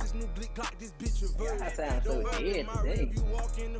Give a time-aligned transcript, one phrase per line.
[0.00, 1.62] this new blick clock, this bitch reverse.
[1.62, 2.94] I sound so Don't run dead in my today.
[2.94, 3.72] rear, you walk in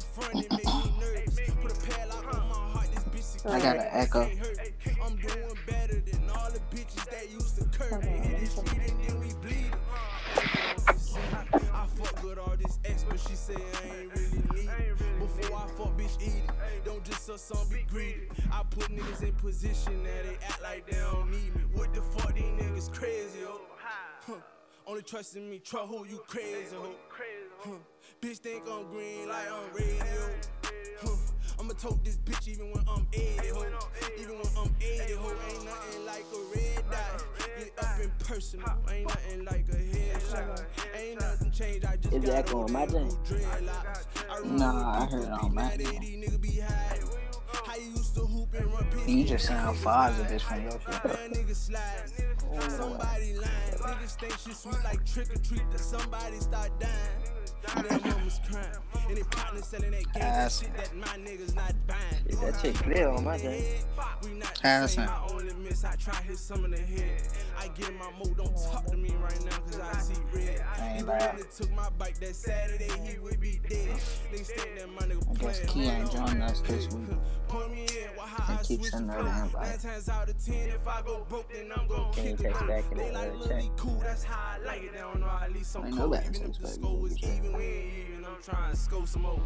[25.61, 26.91] me, truck who you crazy, ho?
[27.59, 27.71] Huh.
[27.71, 27.77] Hmm.
[28.21, 30.31] Bitch think I'm green like I'm radio.
[31.01, 31.09] Huh.
[31.09, 31.61] Hmm.
[31.61, 33.65] I'ma tote this bitch even when I'm 80, ho.
[34.19, 35.33] Even when I'm 80, ho.
[35.49, 37.25] Ain't nothing like a red dot.
[37.59, 38.79] Get up in personal.
[38.91, 40.65] Ain't nothing like a headshot.
[40.95, 41.85] Ain't nothing changed.
[41.85, 44.45] I just Is it got echoing my old dreadlocks.
[44.45, 46.63] Nah, I heard it people on my beat
[47.65, 47.67] end.
[47.67, 47.67] 80 nigga be high.
[47.67, 50.55] How you used to hoop and run piss You just and sound niggas positive slide.
[50.57, 51.03] from your shit.
[51.03, 52.71] Damn niggas slide.
[52.71, 53.47] Somebody lying.
[53.81, 55.63] Niggas think shit sweet like trick or treat.
[55.71, 56.93] Till somebody start dying.
[57.89, 58.67] Their mama's crying.
[59.09, 60.61] And they partner selling that gang Ass.
[60.61, 62.27] shit that my niggas not buying.
[62.27, 63.63] Is that shit clear on my thing?
[64.25, 64.99] We not the Ass.
[64.99, 65.85] I only miss.
[65.85, 67.23] I try hit some in the head.
[67.59, 68.37] I get in my mode.
[68.37, 70.65] Don't talk to me right now, cause I see red.
[70.77, 71.37] I ain't Even lying.
[71.37, 74.01] when it took my bike that Saturday, he would be dead.
[74.33, 75.89] They think that my nigga I guess playing.
[75.91, 77.09] Key ain't joining us this week.
[77.51, 79.43] Put me in, well, how I keep switch sending the her the flow.
[79.43, 79.69] invite.
[79.69, 82.47] Nine times out of ten, if I go broke, then I'm gon' Can you kick
[82.47, 82.53] it.
[82.55, 83.63] text back in They the, like Lil chat?
[83.63, 84.93] Lee cool, that's how I like it.
[84.93, 86.11] They don't know at least I'm Ain't cold.
[86.13, 87.31] nobody Even if the score in was the chat.
[87.37, 88.25] even, we ain't even.
[88.25, 89.41] I'm trying to score some more.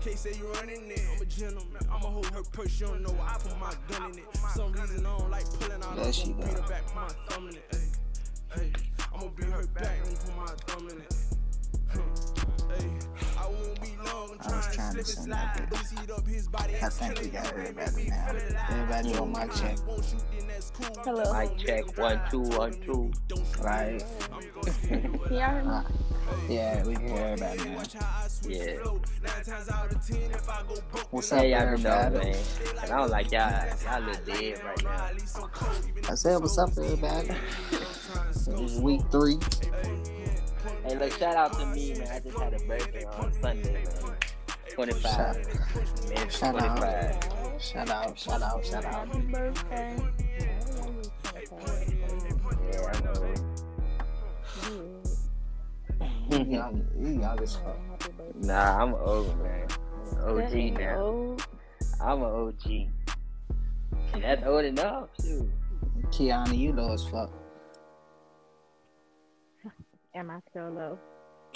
[0.00, 1.82] Hey, say you running it, I'm a gentleman.
[1.90, 4.24] I'ma hold her purse, you don't know I put my gun in it.
[4.54, 5.96] Some reason I don't like pulling out.
[5.96, 6.62] There she gonna go.
[6.68, 7.64] back, my thumb in it.
[8.54, 8.72] Hey, hey,
[9.14, 11.14] I'ma her back and put my thumb in it.
[11.92, 12.00] Huh.
[12.78, 13.25] Hey,
[13.80, 14.38] I long.
[14.40, 15.54] I'm was trying to trying to slip and send slide.
[15.56, 16.74] that Don't see it up his body.
[16.82, 18.26] I think we got everybody now.
[18.70, 19.78] Everybody on mic check.
[21.04, 21.32] Hello.
[21.32, 23.12] Mic check one two one two.
[23.60, 24.02] Right.
[24.88, 25.70] Can y'all hear me?
[25.70, 25.82] Uh,
[26.48, 27.82] yeah, we can hear everybody now.
[28.48, 28.76] Yeah.
[31.10, 32.30] What's up, Hey, y'all been know, everybody?
[32.32, 32.44] man.
[32.82, 33.66] And I don't like y'all.
[33.84, 35.10] Y'all look dead right now.
[36.08, 37.30] I said, what's up, everybody?
[37.70, 39.38] It's week three.
[40.84, 42.08] Hey, look, shout out to me, man.
[42.08, 44.16] I just had a birthday on Sunday, man.
[44.74, 45.36] 25.
[46.08, 46.76] Man, Shout out.
[46.76, 47.62] 25.
[47.62, 49.08] Shout out, shout out, shout out.
[49.08, 49.96] Happy birthday.
[52.72, 53.40] Yeah, I'm old.
[56.28, 57.78] You young, you young as fuck.
[58.42, 59.68] Nah, I'm old, man.
[60.20, 60.96] I'm OG now.
[60.98, 61.46] old.
[62.00, 62.66] I'm an OG.
[64.14, 65.50] And that's old enough, too.
[66.10, 67.30] Kiana, you low as fuck.
[70.16, 70.98] Am I still low?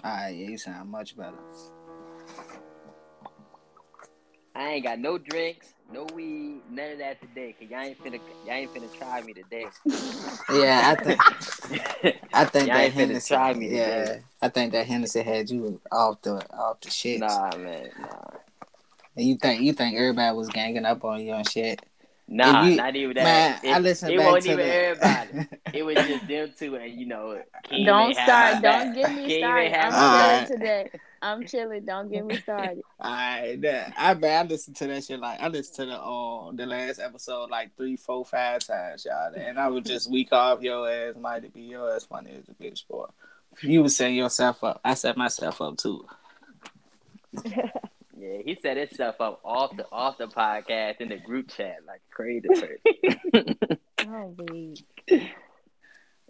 [0.04, 1.32] Alright, yeah, you sound much better.
[4.54, 7.54] I ain't got no drinks, no weed, none of that today.
[7.58, 9.66] Cause y'all ain't finna, y'all ain't finna try me today.
[10.52, 11.20] Yeah, I think
[12.34, 13.34] I think Y'all that ain't finna Hennessy.
[13.34, 14.22] try me yeah, today.
[14.42, 17.20] I think that Hennessy had you off the off the shit.
[17.20, 18.30] nah, man, nah,
[19.16, 21.80] And you think you think everybody was ganging up on you and shit.
[22.30, 23.24] Nah, you- not even that.
[23.24, 25.48] Man, it, I listened it back wasn't to even the- everybody.
[25.72, 28.62] It was just them two, and you know, King Don't ain't have start.
[28.84, 29.72] Don't get me King started.
[29.72, 30.48] I'm my chilling back.
[30.48, 30.90] today.
[31.22, 31.84] I'm chilling.
[31.84, 32.82] Don't get me started.
[33.00, 36.56] Alright, that- I man, I listened to that shit like I listened to the um
[36.56, 39.32] the last episode like three, four, five times, y'all.
[39.34, 42.48] And I was just weak off your ass, might it be your ass funny as
[42.48, 43.06] a bitch boy.
[43.62, 44.80] You was setting yourself up.
[44.84, 46.04] I set myself up too.
[48.20, 51.78] Yeah, he set his stuff up off the off the podcast in the group chat
[51.86, 53.56] like a crazy person.
[54.06, 54.84] Oh, weak.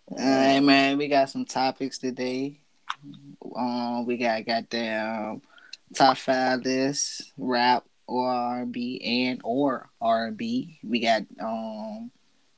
[0.08, 2.60] Alright, man, we got some topics today.
[3.56, 5.42] Um, we got goddamn
[5.92, 10.78] top five list, rap or R and B and or R and B.
[10.84, 12.12] We got um,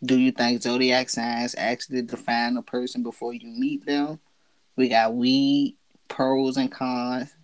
[0.05, 4.21] do you think zodiac signs actually define a person before you meet them?
[4.77, 5.79] We got weed,
[6.09, 7.35] pros and cons,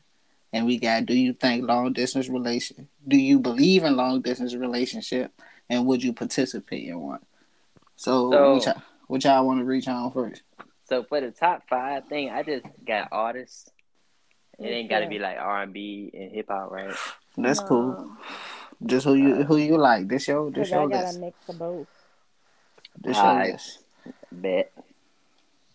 [0.53, 2.89] and we got do you think long distance relation?
[3.07, 5.33] Do you believe in long distance relationship,
[5.69, 7.21] and would you participate in one?
[7.97, 8.55] So, So-
[9.09, 10.43] what y'all, y'all want to reach on first?
[10.85, 13.69] so for the top five thing, I just got artists.
[14.59, 16.95] It ain't got to be like R and B and hip hop, right?
[17.37, 17.67] That's No.
[17.67, 18.17] cool.
[18.87, 20.09] Just who you who you like.
[20.09, 21.17] This show this Cause I your got list.
[21.17, 21.87] a mix of both.
[23.01, 23.53] This your Alright.
[23.53, 23.85] list.
[24.33, 24.73] Bet.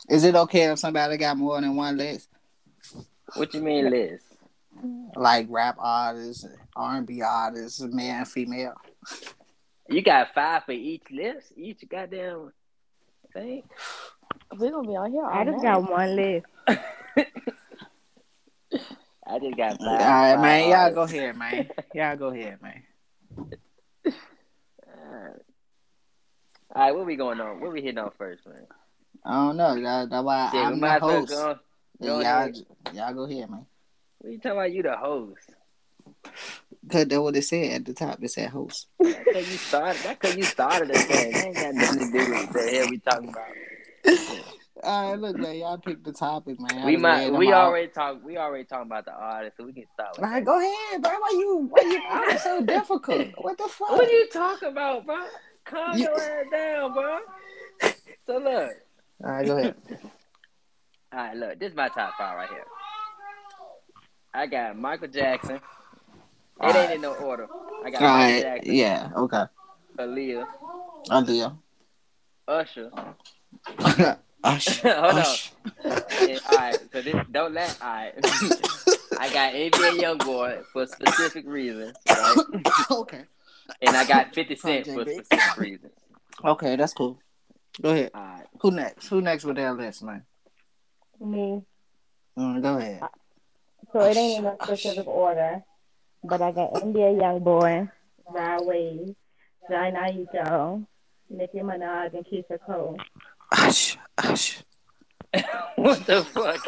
[0.09, 2.27] Is it okay if somebody got more than one list?
[3.35, 4.19] What you mean, Liz?
[5.15, 6.45] Like rap artists,
[6.75, 8.73] R and B artists, man, female.
[9.89, 12.51] You got five for each list, each goddamn
[13.33, 13.63] thing.
[14.57, 15.25] We're gonna be on here.
[15.25, 15.63] I just night.
[15.63, 16.45] got one list.
[16.67, 16.77] I
[19.25, 19.99] I just got All five.
[19.99, 20.63] right, man.
[20.63, 20.95] five Y'all artists.
[20.95, 21.69] go ahead, man.
[21.93, 22.83] Y'all go ahead, man.
[24.05, 25.41] Alright.
[26.75, 27.59] All right, what we going on?
[27.59, 28.65] What we hitting on first, man?
[29.25, 29.75] I don't know.
[29.81, 31.29] That, that's why Yeah, we I'm the might host.
[31.31, 31.59] go.
[32.01, 32.57] go y'all, ahead.
[32.93, 33.65] y'all go ahead, man.
[34.23, 34.71] What you talking about?
[34.71, 35.49] You the host.
[36.89, 38.23] Cause that's what it said at the top.
[38.23, 38.87] It said host.
[38.99, 40.01] That's cause you started.
[40.01, 41.33] That's cause you started thing.
[41.33, 43.43] That ain't got nothing to do with the hell we talking about.
[44.81, 45.57] All right, look, man.
[45.57, 46.85] Y'all pick the topic, man.
[46.85, 47.31] We might.
[47.33, 48.23] We already talked.
[48.23, 50.11] We already talking about the artist, so we can start.
[50.17, 50.45] With All right, that.
[50.45, 51.11] go ahead, bro.
[51.11, 51.67] Why you?
[51.69, 51.99] Why you?
[52.09, 53.27] Why so difficult?
[53.39, 53.91] What the fuck?
[53.91, 55.25] What are you talking about, bro?
[55.65, 57.19] Calm You- your ass down, bro.
[58.25, 58.71] So look.
[59.23, 59.75] All right, go ahead.
[61.13, 61.59] All right, look.
[61.59, 62.63] This is my top five right here.
[64.33, 65.59] I got Michael Jackson.
[66.61, 67.47] It ain't in no order.
[67.83, 69.43] I got All Michael right, Jackson, yeah, okay.
[69.97, 70.45] Aaliyah,
[71.07, 71.57] Aaliyah.
[72.47, 72.91] Usher.
[74.43, 74.79] Ush.
[74.81, 75.25] Hold on.
[75.85, 77.77] And, all right, so this don't let.
[77.81, 78.13] All right,
[79.19, 82.35] I got NBA YoungBoy for specific reasons, right?
[82.91, 83.23] okay.
[83.81, 85.25] and I got Fifty Cent for JB.
[85.25, 85.93] specific reasons.
[86.43, 87.19] Okay, that's cool.
[87.81, 88.11] Go ahead.
[88.13, 89.07] All right, Who next?
[89.07, 90.23] Who next with that list, man?
[91.21, 91.61] Me.
[92.37, 93.01] Mm, go ahead.
[93.93, 95.63] So it ain't in a specific order,
[96.23, 97.91] but I got NBA YoungBoy,
[98.27, 99.15] Rod Wave,
[99.69, 100.85] Jhené Aiko,
[101.29, 102.97] Nicki Minaj, and Keyshia Cole.
[103.51, 103.97] Ush.
[104.17, 104.63] Ush.
[105.75, 106.65] what the fuck?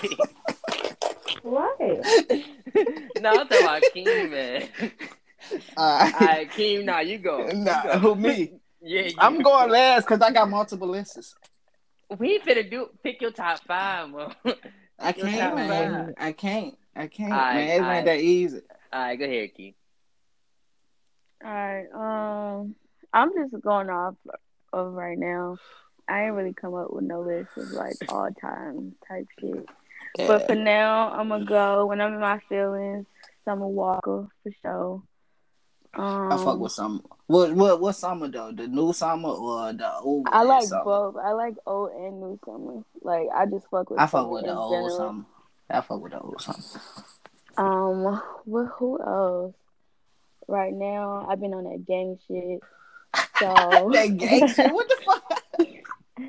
[1.42, 1.80] What?
[3.22, 4.69] no, I'm talking about Keem, man.
[5.77, 6.13] All All right.
[6.13, 7.48] right, Keem, nah, you go.
[7.48, 8.00] You Nah, go.
[8.00, 8.51] who me?
[8.88, 9.16] Yeah, you.
[9.18, 11.33] I'm going last because I got multiple lists.
[12.19, 14.31] We finna do pick your top five, man.
[15.00, 16.06] I can't, man.
[16.06, 16.13] five.
[16.19, 16.75] I can't.
[16.95, 17.68] I can't, Alright, man.
[17.68, 17.97] It alright.
[17.97, 18.62] ain't that easy.
[18.94, 19.74] All right, go ahead, Keem.
[21.44, 22.59] All right.
[22.62, 22.75] Um,
[23.13, 24.15] I'm just going off
[24.71, 25.57] of right now.
[26.07, 29.68] I ain't really come up with no list of like all time type shit.
[30.18, 33.06] But for now, I'm gonna go when I'm in my feelings.
[33.44, 35.03] Summer Walker for sure.
[35.94, 37.03] Um, I fuck with some.
[37.27, 38.51] What what what summer though?
[38.51, 40.27] The new summer or the old?
[40.31, 40.83] I like summer?
[40.83, 41.15] both.
[41.18, 42.83] I like old and new summer.
[43.01, 44.00] Like I just fuck with.
[44.00, 44.98] I fuck with the old general.
[44.98, 45.25] summer.
[45.69, 46.57] I fuck with summer.
[47.57, 48.03] Um,
[48.45, 49.56] well, Who else?
[50.47, 52.59] Right now, I've been on that gang shit.
[53.39, 54.71] So that gang shit.
[54.71, 55.67] What the fuck?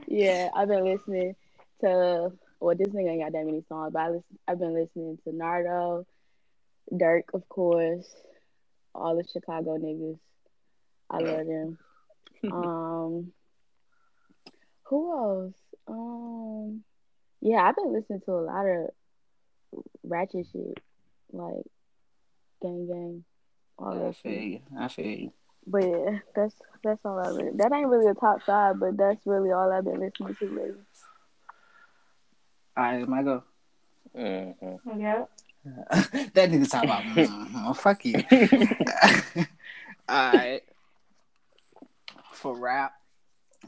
[0.06, 1.36] yeah, I've been listening
[1.82, 2.32] to.
[2.58, 5.36] Well, this nigga ain't got that many songs, but I listen, I've been listening to
[5.36, 6.06] Nardo,
[6.96, 8.06] Dirk, of course,
[8.94, 10.18] all the Chicago niggas.
[11.10, 11.78] I love them.
[12.52, 13.32] um,
[14.84, 15.54] who else?
[15.86, 16.82] Um,
[17.42, 18.88] yeah, I've been listening to a lot of
[20.02, 20.78] ratchet shit,
[21.32, 21.64] like
[22.62, 23.24] gang gang,
[23.78, 24.42] all I that feel shit.
[24.42, 24.60] you.
[24.78, 25.32] I feel you.
[25.66, 26.54] But yeah, that's
[26.84, 27.56] that's all I really.
[27.56, 30.74] That ain't really a top five, but that's really all I've been listening to lately.
[32.76, 33.42] All right, my go.
[34.16, 35.00] Mm-hmm.
[35.00, 35.24] Yeah.
[35.90, 37.04] that nigga talking about.
[37.04, 38.22] mhm, fuck you.
[40.08, 40.62] All right.
[42.32, 42.92] For rap,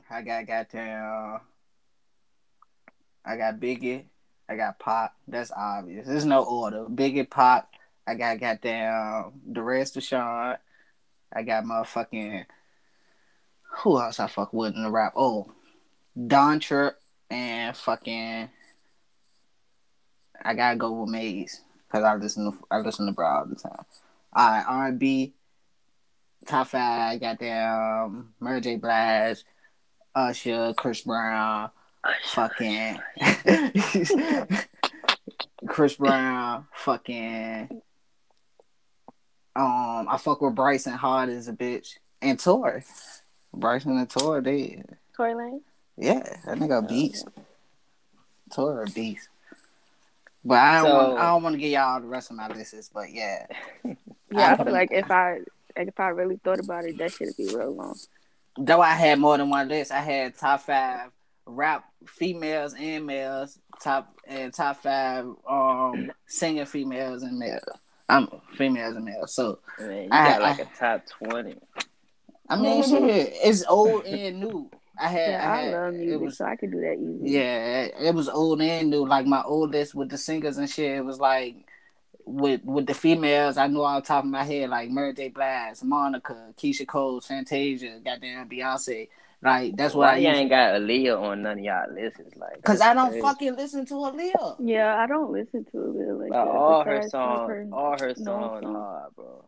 [0.08, 1.40] I got goddamn.
[3.24, 4.04] I got Biggie.
[4.48, 5.14] I got Pop.
[5.26, 6.06] That's obvious.
[6.06, 6.86] There's no order.
[6.86, 7.70] Biggie, Pop.
[8.06, 10.56] I got goddamn the rest of Sean.
[11.32, 12.46] I got motherfucking.
[13.82, 15.12] Who else I fuck with in the rap?
[15.14, 15.52] Oh,
[16.26, 16.98] Don Trip
[17.30, 18.48] and fucking.
[20.42, 23.56] I gotta go with Maze because I listen to I listen to Bro all the
[23.56, 23.84] time.
[24.32, 25.34] All right, R and B.
[26.46, 28.76] Top five, goddamn Mary J.
[28.76, 29.42] Blige,
[30.14, 31.70] Usher, Chris Brown,
[32.26, 32.98] fucking
[35.66, 37.68] Chris Brown, fucking
[39.56, 42.84] um, I fuck with Bryson hard as a bitch and Tory.
[43.52, 44.82] Bryson and Tory, they
[45.16, 45.60] Tory Lane.
[45.96, 47.26] yeah, that nigga a beast.
[48.54, 49.28] Tory a beast.
[50.44, 52.48] But I don't So- want I don't want to get y'all the rest of my
[52.48, 53.46] lists, but yeah.
[54.30, 55.38] Yeah, I I feel like if I
[55.74, 57.98] if I really thought about it, that should be real long.
[58.58, 59.90] Though I had more than one list.
[59.90, 61.10] I had top five
[61.48, 67.62] rap females and males, top and top five um singing females and males.
[68.08, 69.34] I'm females and males.
[69.34, 71.56] So Man, you I- got like I- a top twenty.
[72.48, 74.70] I mean shit, it's old and new.
[75.00, 77.30] I had Yeah, I I, love music, was so I could do that easily.
[77.30, 79.06] Yeah, it was old and new.
[79.06, 81.54] Like my oldest with the singers and shit, it was like
[82.24, 83.56] with with the females.
[83.58, 85.28] I know off the top of my head, like Mary J.
[85.28, 89.08] Blige, Monica, Keyshia Cole, Fantasia, goddamn Beyonce.
[89.40, 92.20] Like that's what Why I you ain't got Aaliyah on none of y'all lists?
[92.36, 93.20] Like, Cause I don't crazy.
[93.22, 94.56] fucking listen to Aaliyah.
[94.58, 96.50] Yeah, I don't listen to it really like Like, that.
[96.50, 98.74] all her besides, like, songs, her- all her songs song.
[98.74, 99.44] hard, bro.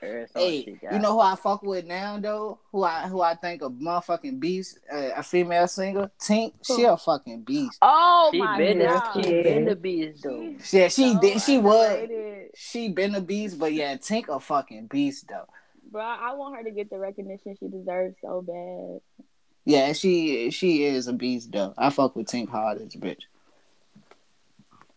[0.00, 2.58] Every song Hey, you know who I fuck with now though?
[2.72, 6.52] Who I who I think a motherfucking beast, uh, a female singer, Tink.
[6.64, 7.78] She a fucking beast.
[7.82, 10.54] Oh she my been god, the, she been the beast though.
[10.72, 11.40] Yeah, she did.
[11.42, 11.86] She was.
[11.88, 12.50] underrated.
[12.56, 15.46] she been a beast, but yeah, Tink a fucking beast though.
[15.90, 19.24] Bro, I want her to get the recognition she deserves so bad.
[19.64, 21.74] Yeah, she she is a beast though.
[21.78, 23.22] I fuck with Tink hard as a bitch.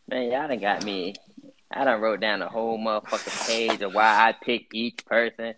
[0.07, 1.15] Man, y'all done got me.
[1.71, 5.55] I done wrote down a whole motherfucking page of why I pick each person.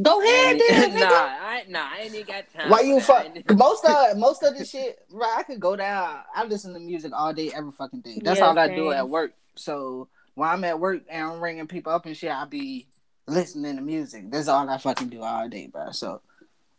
[0.00, 1.10] Go ahead, then, nah, nigga.
[1.10, 2.70] I nah, I ain't even got time.
[2.70, 3.26] Why you fuck?
[3.50, 5.36] Most of most of the shit, right?
[5.38, 6.20] I could go down.
[6.34, 8.20] I listen to music all day, every fucking day.
[8.22, 9.32] That's Yeah, all I do at work.
[9.54, 12.86] So when I'm at work and I'm ringing people up and shit, I be
[13.26, 14.30] listening to music.
[14.30, 15.90] That's all I fucking do all day, bro.
[15.92, 16.20] So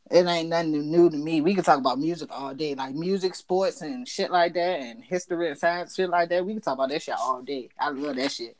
[0.09, 1.41] it ain't nothing new to me.
[1.41, 5.03] We can talk about music all day, like music, sports, and shit like that, and
[5.03, 6.45] history and science, shit like that.
[6.45, 7.69] We can talk about that shit all day.
[7.79, 8.55] I love that shit.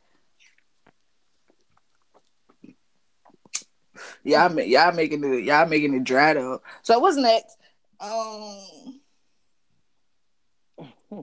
[4.22, 6.62] Y'all, y'all making it, y'all making it dry up.
[6.82, 7.56] So what's next?
[8.00, 8.97] Um,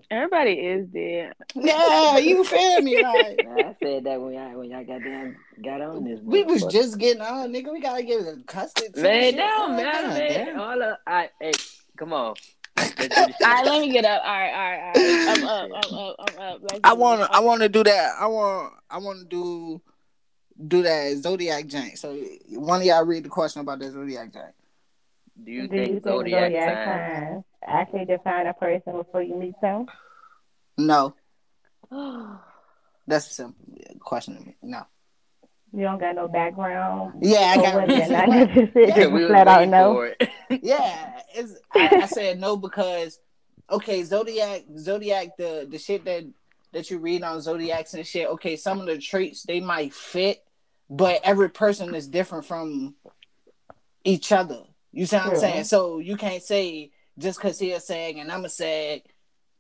[0.10, 1.34] Everybody is dead.
[1.54, 2.96] yeah, you feel me?
[3.04, 6.20] Like I said that when y'all when y'all got down got on this.
[6.24, 6.72] we was motherfucker.
[6.72, 7.72] just getting on, nigga.
[7.72, 9.36] We gotta get accustomed to man, shit.
[9.36, 10.60] no, Oh, man, God man.
[10.60, 11.52] All of, I, hey,
[11.98, 12.34] come on.
[12.78, 13.42] Let's do this All shit.
[13.42, 14.22] right, let me get up.
[14.26, 15.38] All right, all right, all right.
[15.38, 15.70] I'm up.
[15.86, 16.16] I'm up.
[16.20, 16.60] I'm up.
[16.64, 17.32] Let's I want to.
[17.32, 18.12] I want to do that.
[18.20, 18.74] I want.
[18.90, 19.82] I want to do
[20.68, 21.98] do that zodiac jank.
[21.98, 22.16] So
[22.60, 24.52] one of y'all read the question about that zodiac jank.
[25.44, 27.44] Do you Do you think think zodiac, zodiac sign?
[27.68, 29.86] Actually define a person before you meet them?
[30.78, 31.16] No,
[33.08, 33.66] that's a simple
[34.00, 34.56] question to me.
[34.62, 34.84] No.
[35.74, 37.16] You don't got no background.
[37.22, 38.38] Yeah, I got whether or reasons not why.
[38.38, 40.00] your decision Yeah, we flat out no.
[40.02, 40.30] it.
[40.64, 41.54] yeah, it's.
[41.74, 43.20] I, I said no because
[43.70, 46.24] okay, zodiac, zodiac, the the shit that
[46.72, 48.30] that you read on zodiacs and shit.
[48.30, 50.44] Okay, some of the traits they might fit,
[50.90, 52.96] but every person is different from
[54.06, 54.64] each other.
[54.94, 55.64] You see what I'm saying?
[55.66, 59.04] So you can't say just because he a sag and I'm a sag,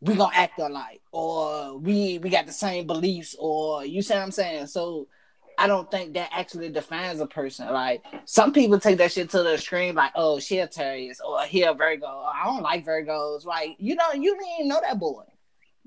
[0.01, 4.23] we gonna act alike, or we we got the same beliefs, or you see what
[4.23, 4.67] I'm saying?
[4.67, 5.07] So.
[5.57, 7.71] I don't think that actually defines a person.
[7.71, 11.43] Like some people take that shit to the extreme, like, oh, she a Taurus or
[11.43, 12.07] he a Virgo.
[12.07, 13.45] Or, I don't like Virgos.
[13.45, 15.23] Like, you know, you didn't even know that boy.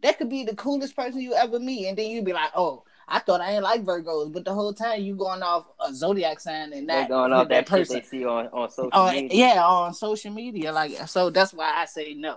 [0.03, 2.85] That could be the coolest person you ever meet, and then you'd be like, oh,
[3.11, 6.41] I thought I ain't like Virgos, but the whole time you going off a zodiac
[6.41, 7.97] sign and that going off that, person.
[7.97, 9.55] they see on, on social Uh, media.
[9.55, 11.31] yeah, on social media, like so.
[11.31, 12.37] That's why I say no.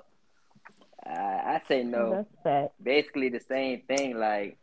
[1.06, 2.26] I, I say no.
[2.44, 2.74] That's.
[2.82, 4.18] Basically the same thing.
[4.18, 4.58] Like,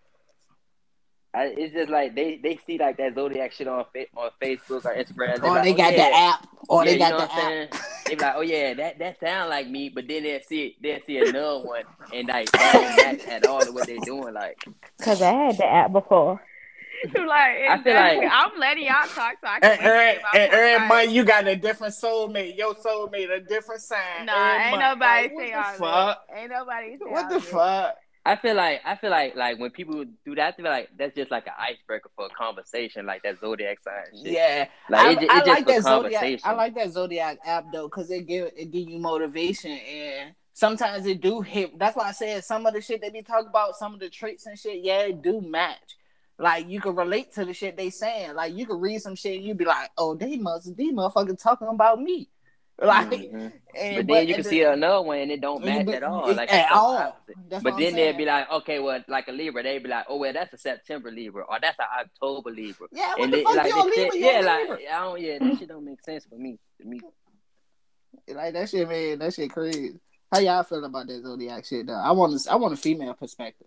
[1.35, 3.85] I, it's just like they, they see like that zodiac shit on
[4.17, 5.43] on Facebook or Instagram.
[5.43, 6.09] Or oh, like, they oh, got yeah.
[6.09, 7.43] the app, oh, or yeah, they got you know the what app.
[7.43, 7.69] saying?
[8.07, 11.01] They be like, oh yeah, that that sound like me, but then they'll see they'll
[11.07, 11.83] see another one,
[12.15, 14.35] and like that don't match at all to what they're doing.
[14.35, 14.65] Like,
[15.03, 16.41] Cause I had the app before.
[17.15, 20.89] like, I feel like- I'm letting y'all talk so I can And every, and point,
[20.89, 22.57] month you got a different soulmate.
[22.57, 24.27] Your soulmate a different sign.
[24.27, 24.99] Nah, every ain't month.
[24.99, 26.29] nobody Like, what say the all fuck?
[26.29, 26.39] that.
[26.39, 27.97] Ain't nobody say What the fuck?
[28.29, 31.15] I feel like I feel like like when people do that, I feel like that's
[31.15, 34.33] just like an icebreaker for a conversation, like that zodiac sign shit.
[34.35, 36.41] Yeah, Like I, it, ju- it I just like that zodiac.
[36.45, 41.07] I like that zodiac app though, cause it give it give you motivation and sometimes
[41.07, 41.79] it do hit.
[41.79, 44.11] That's why I said some of the shit they be talking about, some of the
[44.11, 44.85] traits and shit.
[44.85, 45.97] Yeah, it do match.
[46.39, 48.35] Like you can relate to the shit they saying.
[48.35, 51.43] Like you can read some shit, and you be like, oh, they must these motherfuckers
[51.43, 52.29] talking about me.
[52.83, 53.53] Like, Mhm.
[53.75, 56.05] and, But then you can the- see another one and it don't match be- at
[56.05, 56.33] all.
[56.33, 57.17] Like at all.
[57.51, 58.17] But then they'd saying.
[58.19, 61.11] be like, okay, well, like a Libra, they'd be like, oh well, that's a September
[61.11, 62.87] Libra, or that's an October Libra.
[62.93, 64.25] yeah, what and the they, fuck like you don't they leave say- me?
[64.27, 66.57] yeah, like I don't, yeah, that shit don't make sense for me.
[66.81, 67.01] To me,
[68.29, 69.19] Like that shit, man.
[69.19, 69.99] That shit crazy.
[70.33, 71.87] How y'all feel about that zodiac shit?
[71.89, 73.67] Though I want to, I want a female perspective.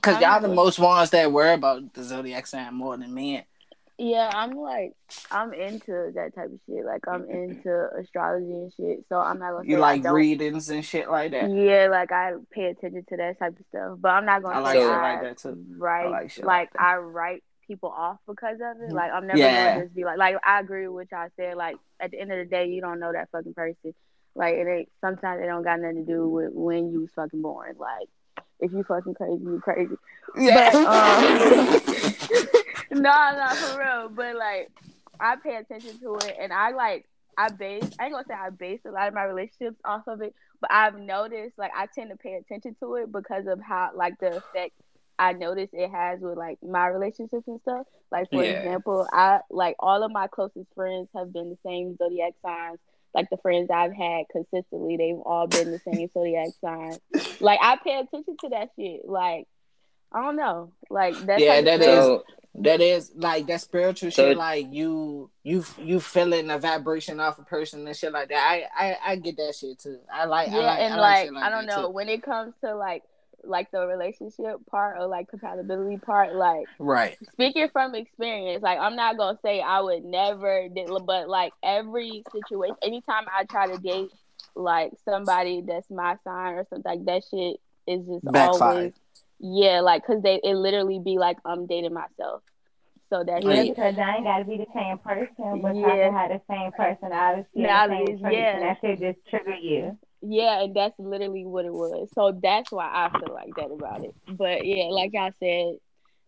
[0.00, 3.42] Cause y'all the most ones that worry about the zodiac sign more than men.
[4.00, 4.92] Yeah, I'm like,
[5.30, 6.84] I'm into that type of shit.
[6.84, 9.04] Like, I'm into astrology and shit.
[9.08, 11.50] So I'm not gonna say You like readings and shit like that.
[11.50, 13.98] Yeah, like I pay attention to that type of stuff.
[14.00, 15.64] But I'm not gonna I like shit I like that, too.
[15.84, 16.82] I like shit like like that.
[16.82, 18.90] I write people off because of it.
[18.90, 18.92] Mm.
[18.92, 19.72] Like I'm never Yeah.
[19.74, 21.56] gonna just be like, like I agree with what y'all said.
[21.56, 23.94] Like at the end of the day, you don't know that fucking person.
[24.36, 24.88] Like it ain't.
[25.00, 27.74] Sometimes it don't got nothing to do with when you was fucking born.
[27.78, 28.08] Like
[28.60, 29.94] if you fucking crazy, you crazy.
[30.36, 30.70] Yeah.
[30.72, 31.80] But um,
[32.92, 34.08] no, no, for real.
[34.10, 34.70] But like,
[35.20, 37.84] I pay attention to it, and I like, I base.
[37.98, 40.70] I ain't gonna say I base a lot of my relationships off of it, but
[40.72, 44.36] I've noticed like I tend to pay attention to it because of how like the
[44.38, 44.72] effect
[45.20, 47.86] I notice it has with like my relationships and stuff.
[48.10, 48.50] Like for Yeah.
[48.58, 52.78] example, I like all of my closest friends have been the same zodiac signs.
[53.14, 56.98] Like the friends I've had consistently, they've all been the same zodiac signs.
[57.40, 59.08] Like I pay attention to that shit.
[59.08, 59.46] Like
[60.12, 60.72] I don't know.
[60.90, 61.40] Like that.
[61.40, 62.24] Yeah, type of that stuff- is- so
[62.62, 64.36] that is like that spiritual So- shit.
[64.38, 68.36] Like you, you, you feeling a vibration off a person and shit like that.
[68.76, 69.98] I, I, I get that shit too.
[70.12, 70.48] I like.
[70.50, 71.92] yeah, I like, and I like, like, shit like I don't that, know too.
[71.92, 73.02] when it comes to like
[73.48, 77.16] like the relationship part or like compatibility part, like Right.
[77.32, 82.24] speaking from experience, like I'm not gonna say I would never did, but like every
[82.32, 84.10] situation, anytime I try to date
[84.54, 88.48] like somebody that's my sign or something like that, shit is just Backfire.
[88.48, 88.92] always
[89.40, 92.42] yeah, like because they it literally be like I'm dating myself.
[93.10, 93.68] So that Yeah, Right.
[93.74, 96.08] because I ain't got to be the same person, but I Yeah.
[96.08, 98.54] can have the same personality, and the same trait, yeah.
[98.56, 99.98] and that should just trigger you.
[100.20, 102.08] Yeah, and that's literally what it was.
[102.14, 104.14] So that's why I feel like that about it.
[104.28, 105.76] But yeah, like I said,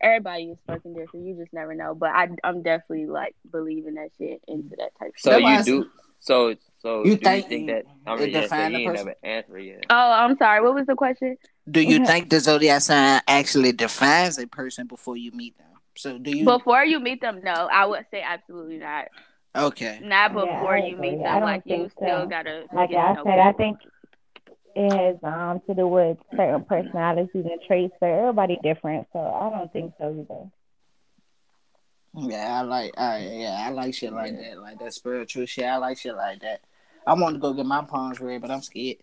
[0.01, 1.27] everybody is fucking different.
[1.27, 1.95] You just never know.
[1.95, 5.13] But I, I'm definitely like believing that shit into that type.
[5.17, 5.91] So That's why you do.
[6.21, 7.85] So so You do think you think that?
[8.07, 9.87] I it mean, yeah, so define you the ain't never answer yet.
[9.91, 10.63] Oh, I'm sorry.
[10.63, 11.37] What was the question?
[11.71, 15.67] Do you think the zodiac sign actually defines a person before you meet them?
[15.97, 16.45] So do you?
[16.45, 19.09] Before you meet them, no, I would say absolutely not.
[19.57, 20.01] Okay.
[20.03, 21.11] Not before I you agree.
[21.17, 21.43] meet I them.
[21.43, 22.27] Like you think still so.
[22.27, 23.79] gotta Like get to I know said, I think
[24.75, 29.51] it has um to do with certain personalities and traits, but everybody different, so I
[29.51, 30.51] don't think so either.
[32.15, 32.93] Yeah, I like.
[32.99, 35.65] I yeah, I like shit like that, like that spiritual shit.
[35.65, 36.61] I like shit like that.
[37.07, 38.97] I want to go get my palms read, but I'm scared.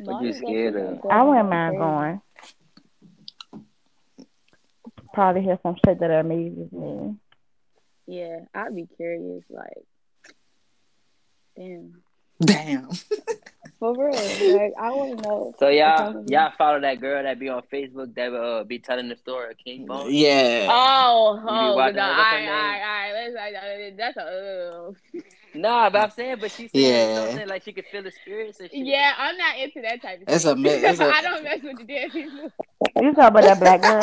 [0.00, 1.00] Long you scared of?
[1.10, 2.20] I wouldn't mind going.
[5.12, 7.16] Probably hear some shit that amazes me.
[8.10, 9.44] Yeah, I'd be curious.
[9.50, 9.84] Like,
[11.56, 12.02] damn,
[12.42, 12.88] Damn.
[13.80, 14.56] for real.
[14.56, 15.54] Like, I want to know.
[15.58, 19.16] So y'all y'all follow that girl that be on Facebook that uh be telling the
[19.16, 20.06] story of King Von?
[20.10, 20.68] Yeah.
[20.70, 22.48] Oh, oh, no, her, all what's her right, name?
[22.48, 23.12] all right, all right.
[23.12, 24.22] Let's, I, I, that's a.
[25.18, 25.20] Uh.
[25.54, 27.20] Nah, but I'm saying, but she said, you know Yeah.
[27.30, 28.84] I'm saying, like she could feel the spirits and shit.
[28.86, 30.52] Yeah, I'm not into that type of It's shit.
[30.52, 32.52] a mi- it's a- I don't mess with the dead people.
[32.96, 34.02] You talking about that black girl?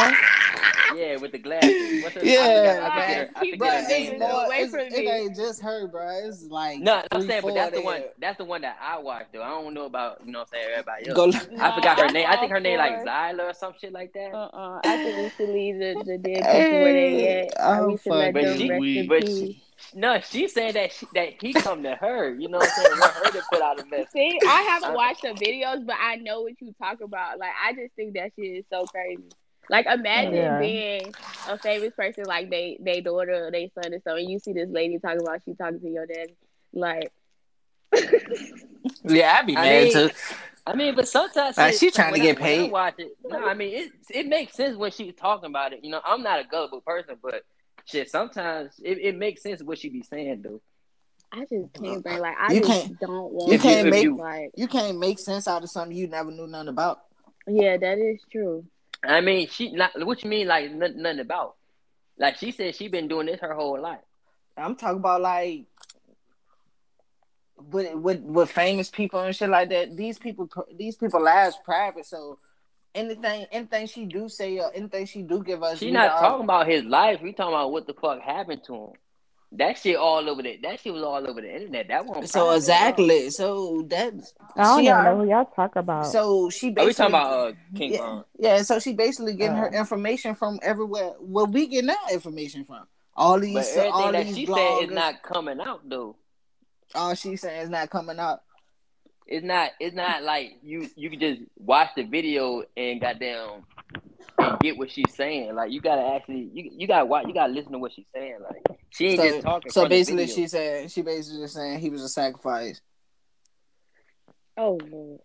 [0.96, 2.04] Yeah, with the glasses.
[2.04, 4.46] What's her, Yeah, I forgot, I forget her, I forget Bro, her name it's more.
[4.46, 5.10] away It's, from it me.
[5.10, 6.08] ain't just her, bro.
[6.28, 8.04] It's like No, I'm saying, but four that's the one.
[8.19, 9.41] That's the one that I watched though.
[9.43, 11.15] I don't know about you know what I'm saying everybody else.
[11.15, 11.58] Go.
[11.63, 12.28] I forgot her name.
[12.30, 14.34] I think her name like for- Zyla or some shit like that.
[14.34, 14.82] Uh-uh.
[14.84, 17.54] I think we should leave the, the dead people where they at.
[17.60, 19.38] Oh, we should let But them she- rest in but peace.
[19.39, 19.62] she-
[20.00, 22.34] No, she said that she, that he come to her.
[22.34, 23.00] You know what I'm saying?
[23.00, 24.08] Want her to put out a message.
[24.13, 27.39] See, I haven't watched the videos, but I know what you talk about.
[27.39, 29.24] Like, I just think that shit is so crazy.
[29.69, 30.60] Like, imagine Yeah.
[30.60, 31.13] being
[31.47, 34.30] a famous person, like they, they daughter or they son or something.
[34.30, 36.28] You see this lady talking about she talking to your dad.
[36.73, 37.12] Like,
[39.04, 40.10] Yeah, I'd be I mad mean, too.
[40.67, 42.71] I mean, but sometimes Like, shit, she trying to get I, when I paid.
[42.71, 43.12] watch it.
[43.23, 43.91] No, I mean it.
[44.10, 45.84] It makes sense when she's talking about it.
[45.84, 47.43] You know, I'm not a gullible person, but
[47.86, 50.62] shit, sometimes it, it makes sense what she be saying though.
[51.32, 52.19] I just can't bring.
[52.19, 53.51] Like, I You just can't- don't want.
[53.51, 54.51] you can't be make- like.
[54.56, 57.01] You can't make sense out of something you never knew nothing about.
[57.47, 58.65] Yeah, that is true.
[59.08, 61.56] I mean, she not what you mean like nothing, nothing about.
[62.18, 64.00] Like she said, she been doing this her whole life.
[64.58, 65.65] I'm talking about like
[67.58, 69.96] with with with famous people and shit like that.
[69.96, 72.38] These people these people lives private, so
[72.94, 76.44] anything anything she do say or anything she do give us, She not all- talking
[76.46, 77.22] about his life.
[77.22, 78.89] We talking about what the fuck happened to him.
[79.58, 81.88] That shit all over the that shit was all over the internet.
[81.88, 82.28] That one.
[82.28, 84.13] So exactly, so that
[84.56, 86.08] I don't she even are- know who y'all talk about.
[86.08, 88.24] so she Are basically we talking about uh, King yeah, Von?
[88.38, 89.78] yeah, so she basically getting her Oh.
[89.80, 91.12] information from everywhere.
[91.20, 92.86] Where we getting our information from?
[93.15, 96.18] All these, But all everything that these she said is not coming out though.
[96.94, 98.41] all she's saying is not coming out.
[99.28, 99.72] It's not.
[99.80, 100.88] It's not like you.
[100.96, 103.63] You can just watch the video and goddamn
[104.51, 105.55] and get what she's saying.
[105.55, 106.49] Like you gotta actually.
[106.53, 107.25] You you gotta watch.
[107.27, 108.38] You gotta listen to what she's saying.
[108.43, 109.71] Like she ain't So, just talking.
[109.71, 112.81] so basically, she said she basically just saying he was a sacrifice.
[114.58, 115.19] Oh lord.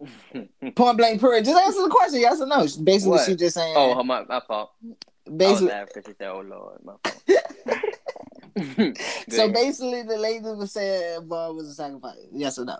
[0.76, 1.44] Point blank period.
[1.44, 2.60] Just answer the question, yes or no.
[2.84, 3.26] Basically, What?
[3.26, 3.74] she just saying.
[3.76, 4.70] oh, my my fault.
[4.84, 4.86] I
[5.30, 8.96] was basically, laughing because she said, "Oh Lord, my fault."
[9.28, 12.16] so basically, the lady was saying Bob was a sacrifice.
[12.32, 12.76] Yes or no?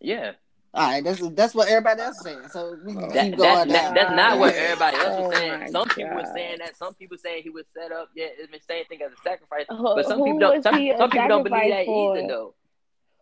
[0.00, 0.32] yeah,
[0.72, 2.48] All right, that's that's what everybody else is saying.
[2.50, 3.10] So we can oh.
[3.10, 3.94] that, keep going that- down.
[3.94, 5.60] that's not what everybody else Oh was saying.
[5.60, 6.76] my Some people were saying that.
[6.76, 8.10] Some people saying he was set up.
[8.14, 9.66] Yeah, it's the same thing as a sacrifice.
[9.68, 10.62] Who- But some people don't.
[10.62, 12.16] Some, some people don't believe that for?
[12.16, 12.54] either, though.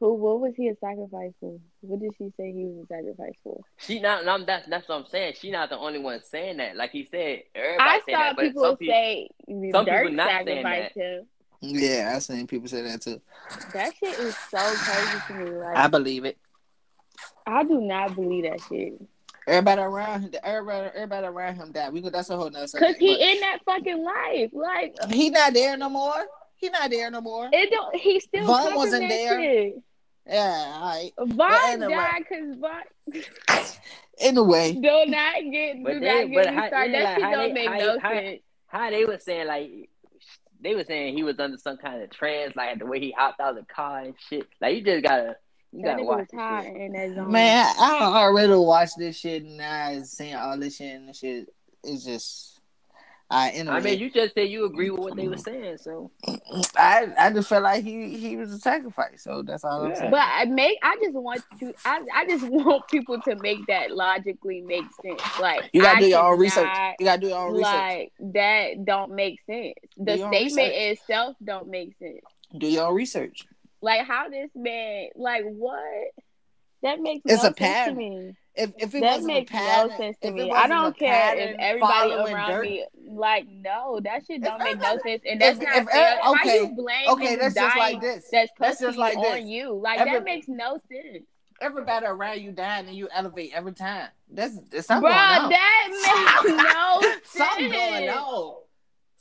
[0.00, 0.14] Who?
[0.14, 1.58] What was he a sacrifice for?
[1.80, 3.60] What did she say he was a sacrifice for?
[3.78, 4.28] She not.
[4.28, 5.34] I'm, that's that's what I'm saying.
[5.40, 6.76] She not the only one saying that.
[6.76, 8.94] Like he said, everybody I saw that, but people some people.
[8.94, 9.28] say
[9.72, 11.26] some Dirk people not saying sacrificed him.
[11.60, 13.20] Yeah, I seen people say that too.
[13.72, 15.50] That shit is so crazy to me.
[15.58, 16.38] Like I I, believe it.
[17.66, 18.94] Do not believe that shit.
[19.46, 21.92] Everybody around him, everybody, everybody around him died.
[21.92, 22.12] We could.
[22.12, 24.50] That's a whole nother Cause he but in that fucking life.
[24.52, 26.26] Like he not there no more.
[26.56, 27.48] He not there no more.
[27.52, 27.94] it don't.
[27.96, 29.40] He still Von wasn't that there.
[29.40, 29.74] Shit.
[30.26, 31.12] Yeah, all right.
[31.18, 31.52] Von
[31.82, 31.94] anyway.
[31.94, 33.22] died because Von
[34.20, 36.92] Anyway, do not get But do they- not get me how- started.
[36.92, 38.40] yeah, That like, shit don't they- make how- no how- sense.
[38.66, 39.70] How they were saying like.
[40.60, 43.38] They were saying he was under some kind of trance, like the way he hopped
[43.40, 44.44] out of the car and shit.
[44.60, 45.36] Like you just gotta,
[45.72, 46.76] You That gotta watch was this shit.
[46.76, 47.32] in that zone.
[47.32, 51.48] Man, I already watched this shit and I seen all this shit and this shit
[51.84, 52.54] is just.
[53.30, 56.10] I anyway, I mean, you just said you agree with what they were saying, so
[56.78, 60.10] I I just felt like he he was a sacrifice, so that's all I'm saying.
[60.10, 63.90] But I make I just want to I, I just want people to make that
[63.90, 65.20] logically make sense.
[65.38, 66.72] Like you gotta I do your own research.
[66.72, 67.70] cannot, You gotta do your own research.
[67.74, 69.74] Like that don't make sense.
[69.98, 70.98] The Do your own statement research.
[70.98, 72.20] itself don't make sense.
[72.56, 73.46] Do your own research.
[73.80, 75.82] Like how this man like what?
[76.82, 77.94] That makes It's no a sense pattern.
[77.94, 78.36] to me.
[78.54, 80.50] If if it That wasn't makes a pattern, no sense to me.
[80.50, 84.78] I don't care if everybody around dirt- me like no, that shit don't If make
[84.80, 85.22] no sense.
[85.28, 86.06] And that's if- not if fair.
[86.08, 88.28] every- How okay, you blame Okay, that's just like this.
[88.32, 89.32] that's That's just like this.
[89.42, 89.74] on you.
[89.74, 91.24] Like Every- that makes no sense.
[91.60, 94.08] Everybody around you dying and you elevate every time.
[94.30, 95.50] That's that's something Bro, going on.
[95.50, 97.28] that makes no sense.
[97.30, 98.54] something going on.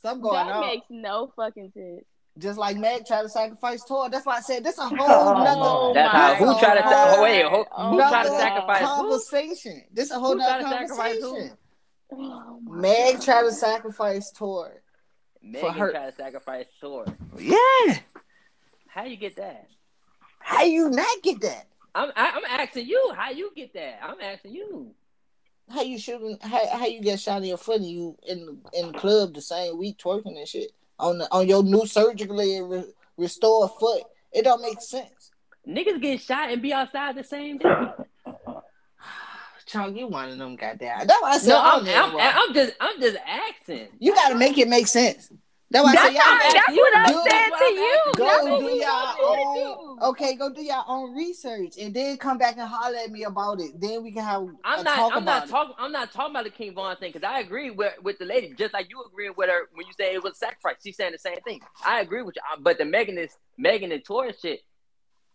[0.03, 0.61] Something going that on.
[0.67, 2.05] makes no fucking sense.
[2.37, 4.09] Just like Meg tried to sacrifice Tor.
[4.09, 5.93] That's why I said this a whole Oh, nother.
[5.93, 8.39] that's how who a tried to whole sa- wait, who, who my tried to God.
[8.39, 8.95] sacrifice who?
[8.95, 9.83] conversation.
[9.91, 11.29] This a whole nother tried to sacrifice who?
[11.29, 11.57] conversation.
[12.11, 13.23] Oh Meg God.
[13.23, 14.81] tried to sacrifice Tor.
[15.41, 17.05] Megan her- tried to sacrifice Tor.
[17.39, 17.99] Yeah.
[18.87, 19.67] How you get that?
[20.39, 21.67] How you not get that?
[21.95, 23.13] I'm I, I'm asking you.
[23.15, 23.99] How you get that?
[24.03, 24.93] I'm asking you.
[25.69, 26.37] How you shooting?
[26.41, 29.41] How, how you get shot in your foot and you in in the club the
[29.41, 32.83] same week twerking and shit on the, on your new surgically re,
[33.17, 34.03] restored foot?
[34.31, 35.31] It don't make sense.
[35.67, 37.69] Niggas get shot and be outside the same day.
[39.65, 41.07] Chong, you one of them goddamn.
[41.07, 42.17] That's why I said No, I'm, I'm.
[42.17, 43.89] I'm just I'm just asking.
[43.99, 45.29] You gotta make it make sense.
[45.69, 46.53] That's why I That's, said y'all.
[46.53, 47.99] that's what I'm do- saying to you.
[48.15, 48.87] Go That's do to
[49.23, 49.99] own.
[50.09, 53.59] Okay, go do your own research and then come back and holler at me about
[53.59, 53.71] it.
[53.79, 54.95] Then we can have I'm a not.
[54.95, 55.73] talk I'm not talking.
[55.77, 58.53] I'm not talking about the King Von thing because I agree with with the lady,
[58.57, 60.75] just like you agreeing with her when you say it was a sacrifice.
[60.83, 61.59] She's saying the same thing.
[61.85, 64.61] I agree with you, but the Megan is Megan and Tory shit.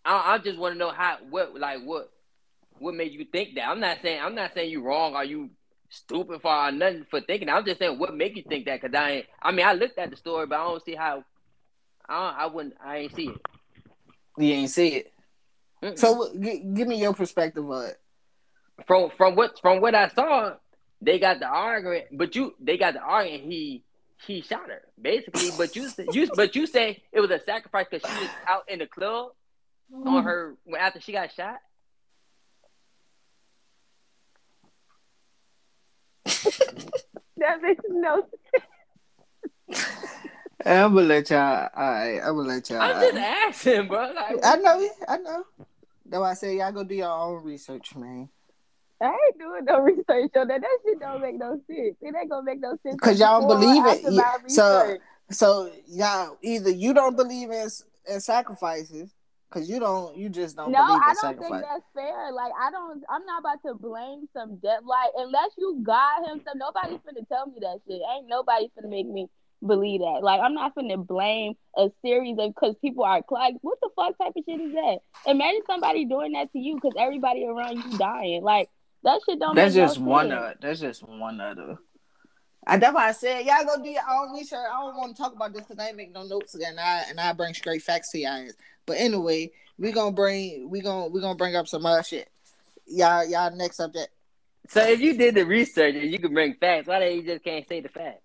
[0.05, 2.11] I, I just want to know how what like what
[2.79, 3.69] what made you think that.
[3.69, 5.51] I'm not saying I'm not saying you wrong or you
[5.93, 7.49] stupid for or nothing for thinking.
[7.49, 9.27] I'm just saying what make you think that because I ain't.
[9.41, 11.25] I mean I looked at the story, but I don't see how.
[12.09, 12.75] I don't, I wouldn't.
[12.85, 13.41] I ain't see it.
[14.39, 15.13] You ain't see it.
[15.83, 15.99] Mm-mm.
[15.99, 18.01] So g- give me your perspective on it.
[18.87, 20.55] from from what from what I saw,
[21.01, 23.45] they got the argument, but you they got the argument.
[23.45, 23.85] He
[24.27, 28.09] he shot her basically, but you you but you say it was a sacrifice because
[28.11, 29.33] she was out in the club
[29.93, 30.27] on mm-hmm.
[30.27, 31.59] her when after she got shot.
[37.43, 38.23] That makes no
[39.69, 39.87] sense.
[40.65, 41.69] I'm gonna let y'all.
[41.75, 42.81] All right, I'm gonna let y'all.
[42.81, 44.13] I'm just uh, asking, bro.
[44.15, 44.93] Like, I know it.
[45.09, 45.45] I know.
[46.07, 48.29] That's why I say y'all go do your own research, man.
[49.01, 50.61] I ain't doing no research on that.
[50.61, 51.97] That shit don't make no sense.
[52.01, 53.01] It ain't gonna make no sense.
[53.01, 53.89] Cause y'all don't believe it.
[53.89, 54.97] after Yeah, my so-
[55.31, 57.69] So y'all either you don't believe in,
[58.09, 59.11] in sacrifices,
[59.53, 60.17] cause you don't.
[60.17, 61.51] You just don't No, I don't sacrifice.
[61.51, 62.33] think that's fair.
[62.33, 66.41] Like I don't I'm not about to blame some dead like unless you got him
[66.47, 68.01] some nobody's finna tell me that shit.
[68.15, 69.29] Ain't nobody finna make me
[69.67, 70.21] believe that.
[70.23, 74.17] Like I'm not finna blame a series of because people are like, what the fuck
[74.19, 74.99] type of shit is that?
[75.27, 78.43] Imagine somebody doing that to you because everybody around you dying.
[78.43, 78.69] Like
[79.05, 80.55] that shit don't That's just no one of.
[80.61, 81.57] That's just one of
[82.67, 82.73] the.
[82.73, 84.67] And that's why I said y'all go do your own research.
[84.71, 87.05] I don't want to talk about this because I ain't make no notes and I
[87.09, 88.49] and I bring straight facts to y'all.
[88.87, 92.29] But anyway, we gonna bring we gonna we gonna bring up some other shit.
[92.87, 94.09] Y'all y'all next subject.
[94.69, 97.69] so if you did the research and you could bring facts, why they just can't
[97.69, 98.23] say the facts?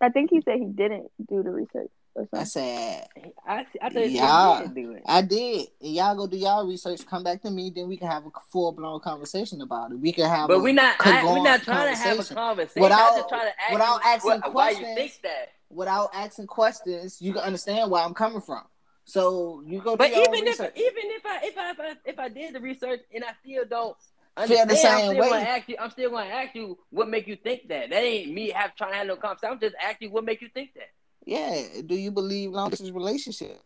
[0.00, 1.99] I think he said he didn't do the research or
[2.34, 3.06] I said
[3.46, 4.60] I I thought Yeah.
[4.60, 5.02] you did do it.
[5.06, 5.68] I did.
[5.80, 7.06] Y'all go do y'all research.
[7.06, 7.70] Come back to me.
[7.74, 9.98] Then we can have a full blown conversation about it.
[9.98, 10.48] We can have.
[10.48, 10.96] But a we're not.
[11.00, 12.36] I, we're not trying to have a conversation.
[12.36, 12.82] conversation.
[12.82, 14.94] Without- I'm just trying to ask without asking what, why you questions.
[14.96, 15.48] think that.
[15.70, 17.22] without asking questions.
[17.22, 18.64] You can understand where I'm coming from.
[19.04, 19.92] So you go.
[19.92, 20.72] Do But your own even if research.
[20.76, 23.64] even if I if I if I, if I did the research and I still
[23.68, 23.96] don't
[24.36, 25.28] Feel the understand, same I'm still way.
[25.30, 25.76] gonna ask you.
[25.80, 27.90] I'm still gonna ask you what make you think that.
[27.90, 29.52] That ain't me have trying to have no conversation.
[29.54, 30.90] I'm just asking you what make you think that.
[31.30, 31.62] Yeah.
[31.86, 33.60] Do you believe long distance relationships?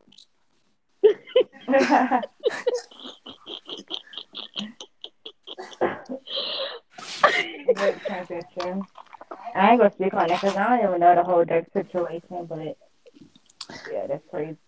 [0.92, 1.14] Good
[8.04, 8.82] transition.
[9.54, 12.44] I ain't gonna speak on it because I don't even know the whole Dirk situation,
[12.46, 12.76] but
[13.90, 14.58] yeah, that's crazy.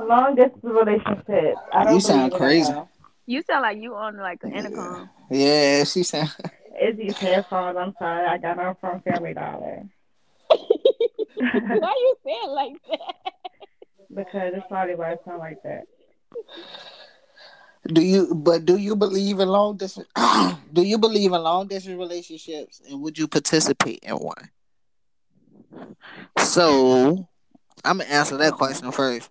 [0.00, 1.56] Long distance relationship.
[1.74, 2.72] I don't You sound crazy.
[3.26, 5.10] You sound like you on like an intercom.
[5.30, 5.84] Yeah.
[5.84, 6.30] She said.
[6.74, 7.76] It's these headphones.
[7.76, 8.26] I'm sorry.
[8.26, 9.86] I got them from Family Dollar
[11.36, 13.32] Why you saying like that?
[14.14, 15.84] because it's probably why it sound like that.
[17.86, 18.34] Do you?
[18.34, 20.06] But do you believe in long distance?
[20.72, 22.80] do you believe in long distance relationships?
[22.88, 24.50] And would you participate in one?
[26.38, 27.28] So,
[27.84, 29.30] I'm gonna answer that question first.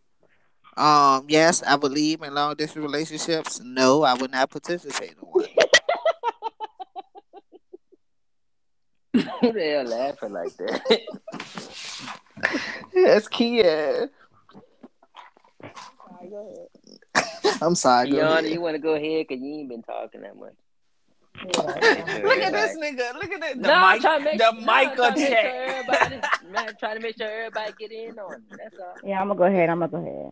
[0.75, 3.61] Um, yes, I believe in long distance relationships.
[3.63, 5.45] No, I would not participate in one.
[9.13, 11.01] Who the hell laughing like that?
[12.93, 14.09] That's Kia.
[17.61, 18.09] I'm sorry.
[18.09, 20.53] Yana, you want to go ahead because you ain't been talking that much.
[21.43, 21.61] Yeah.
[22.23, 23.13] Look at this nigga.
[23.15, 23.55] Look at that.
[23.55, 24.01] The No, I'm mic.
[24.01, 26.21] trying to make, the no, mic I'm trying to make sure everybody,
[26.51, 28.41] man, trying to make sure everybody get in on it.
[28.51, 28.95] That's all.
[29.03, 29.69] Yeah, I'm gonna go ahead.
[29.69, 30.31] I'm gonna go ahead.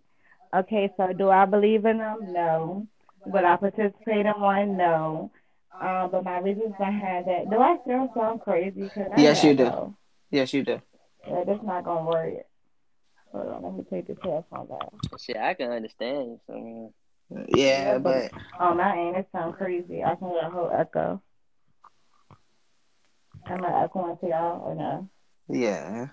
[0.66, 2.18] Okay, so do I believe in them?
[2.34, 2.88] No.
[3.26, 4.78] Would I participate in one?
[4.78, 5.32] No.
[5.82, 7.50] Um, but my reasons behind that.
[7.50, 8.90] Do I still sound crazy?
[8.94, 9.64] Cause I Yes, you do.
[9.66, 9.96] know.
[10.32, 10.82] Yes, you do.
[11.28, 12.34] Yeah, that's not gonna work.
[13.32, 14.94] Hold on, let me take this headphone off.
[15.20, 16.40] Shit, I can understand.
[16.48, 16.94] So,
[17.48, 20.04] Yeah, Yeah, but Oh, my end, it sound crazy.
[20.04, 21.22] I can hear a whole echo.
[23.48, 25.10] Am I echoing to y'all or no?
[25.48, 26.08] yeah.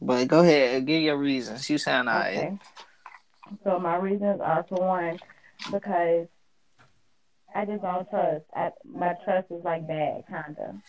[0.00, 0.86] But go ahead.
[0.86, 1.68] Give your reasons.
[1.68, 2.58] You sound alright.
[3.64, 5.18] So my reasons are for one,
[5.70, 6.26] because
[7.54, 8.44] I just don't trust.
[8.54, 10.80] I, my trust is like bad, kinda.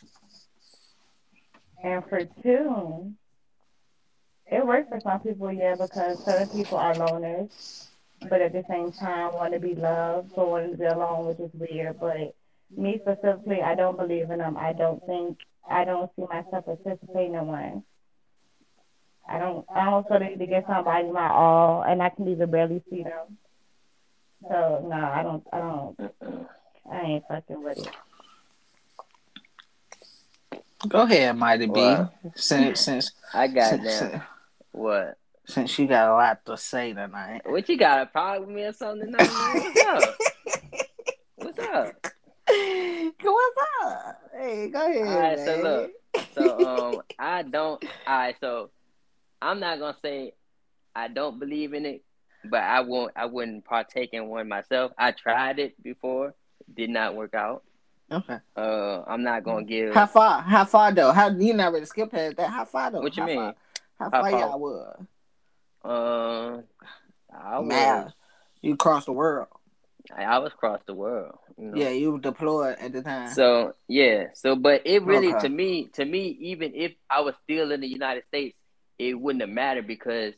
[1.83, 3.13] And for two,
[4.51, 7.87] it works for some people, yeah, because certain people are loners,
[8.29, 11.39] but at the same time want to be loved, so want to be alone, which
[11.39, 11.99] is weird.
[11.99, 12.35] But
[12.75, 14.57] me specifically, I don't believe in them.
[14.57, 17.83] I don't think I don't see myself participating in one.
[19.27, 22.51] I don't I don't the need to give somebody my all and I can even
[22.51, 23.37] barely see them.
[24.47, 26.15] So no, I don't I don't
[26.91, 27.89] I ain't fucking with it.
[30.87, 31.95] Go ahead, Mighty B.
[32.35, 34.23] Since since I got since, that.
[34.71, 35.17] What?
[35.45, 37.41] since you got a lot to say tonight.
[37.45, 39.29] What you got a problem with me or something tonight?
[39.53, 40.17] What's up?
[41.35, 41.93] What's up?
[43.21, 44.21] What's up?
[44.37, 45.07] Hey, go ahead.
[45.07, 45.91] All right, so look.
[46.33, 47.83] So um, I don't.
[48.07, 48.71] All right, so
[49.41, 50.33] I'm not gonna say
[50.95, 52.03] I don't believe in it,
[52.49, 53.11] but I won't.
[53.15, 54.91] I wouldn't partake in one myself.
[54.97, 56.33] I tried it before,
[56.73, 57.63] did not work out.
[58.11, 58.37] Okay.
[58.55, 59.93] Uh, I'm not gonna give.
[59.93, 60.41] How far?
[60.41, 61.11] How far though?
[61.11, 62.49] How you not ready to skip past that?
[62.49, 63.01] How far though?
[63.01, 63.37] What you How mean?
[63.37, 63.55] Far,
[63.99, 64.39] how How far, far?
[64.39, 64.97] y'all was?
[65.83, 66.63] Um,
[67.33, 67.67] I was.
[67.67, 68.13] Man,
[68.61, 69.47] you crossed the world.
[70.15, 71.37] I, I was across the world.
[71.57, 71.77] You know?
[71.77, 73.27] Yeah, you were deployed at the time.
[73.29, 75.47] So yeah, so but it really Okay.
[75.47, 78.57] to me, to me, even if I was still in the United States,
[78.99, 80.33] it wouldn't have mattered because,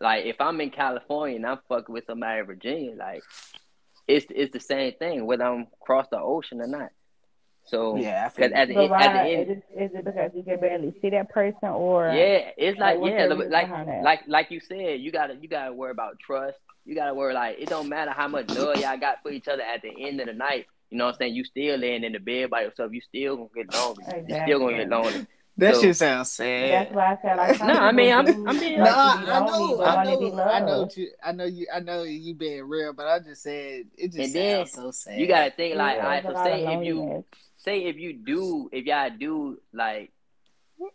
[0.00, 3.22] like, if I'm in California and I'm fucking with somebody in Virginia, like,
[4.08, 6.90] it's it's the same thing whether I'm across the ocean or not.
[7.64, 10.44] So yeah, I because at the at the end, is, it, is it because you
[10.44, 14.50] can barely see that person or yeah, it's like what's yeah, like like like like
[14.50, 16.56] you said, you gotta you gotta worry about trust.
[16.84, 19.62] You gotta worry like it don't matter how much love y'all got for each other
[19.62, 20.66] at the end of the night.
[20.90, 21.34] You know what I'm saying?
[21.34, 22.92] You still laying in the bed by yourself.
[22.92, 24.04] You still gonna get lonely.
[24.28, 25.26] You still gonna get lonely.
[25.58, 26.70] That so- shit sounds sad.
[26.86, 29.24] That's why I said like No, I mean, I'm- I'm being- No, like I, to
[29.24, 32.02] be I lonely, know, but I know, I know, you, I know you, I know
[32.02, 35.18] you being real, but I just said it just And then sounds so sad.
[35.20, 37.24] You gotta think like, Yeah, all right, there's so a lot of say if you
[37.56, 40.12] say if you do if y'all do like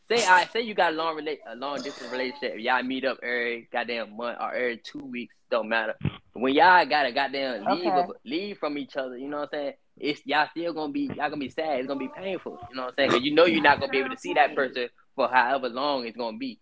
[0.07, 3.17] say I say you got a long relate a long distance relationship, y'all meet up
[3.23, 5.95] every goddamn month or every two weeks, don't matter.
[6.33, 8.07] When y'all gotta goddamn leave Okay.
[8.25, 9.73] leave from each other, you know what I'm saying?
[9.97, 11.79] It's y'all still gonna be y'all gonna be sad.
[11.79, 12.61] It's gonna be painful.
[12.69, 13.23] You know what I'm saying?
[13.23, 16.17] You know you're not gonna be able to see that person for however long it's
[16.17, 16.59] gonna be.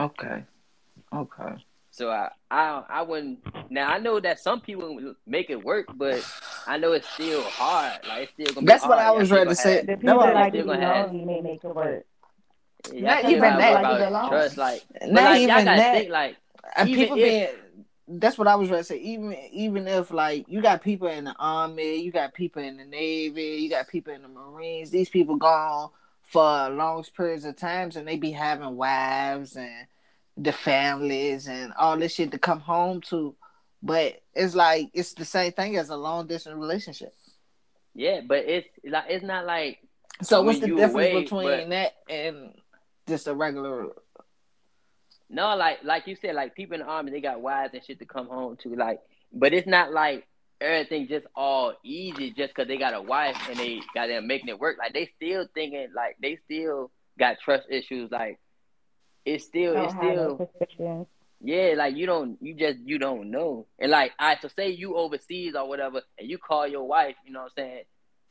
[0.00, 0.44] okay,
[1.14, 1.65] okay.
[1.96, 3.38] So I, I I wouldn't.
[3.70, 6.22] Now I know that some people make it work, but
[6.66, 8.00] I know it's still hard.
[8.06, 9.06] Like it's still gonna be That's what hard.
[9.16, 9.76] I was still ready to say.
[9.76, 11.74] have- The That people that like still to be gonna have- lonely may make it
[11.74, 12.04] work.
[12.92, 13.82] y'all Not even that.
[14.12, 14.56] Like, trust.
[14.58, 15.94] Like, Not like even that.
[15.94, 16.36] think like
[16.76, 17.48] And Even people if- being
[18.20, 18.98] that's what I was ready to say.
[18.98, 22.84] Even even if like you got people in the army, you got people in the
[22.84, 24.90] navy, you got people in the marines.
[24.90, 25.88] These people gone
[26.22, 29.86] for long periods of times, and they be having wives and
[30.36, 33.34] the families and all this shit to come home to.
[33.82, 37.12] But it's like it's the same thing as a long distance relationship.
[37.94, 39.78] yeah, but it's like it's not like
[40.22, 42.54] So what's the difference away, between but- that and
[43.08, 43.86] just a regular?
[45.28, 47.98] no, like like you said, like people in the army they got wives and shit
[47.98, 48.74] to come home to.
[48.74, 49.00] Like,
[49.32, 50.26] but it's not like
[50.60, 54.48] everything just all easy just because they got a wife and they got them making
[54.48, 54.76] it work.
[54.78, 58.10] Like they still thinking like they still got trust issues.
[58.10, 58.38] Like
[59.26, 60.48] it's still Don't it's still.
[61.42, 64.96] Yeah, like you don't, you just you don't know, and like I so say you
[64.96, 67.82] overseas or whatever, and you call your wife, you know what I'm saying,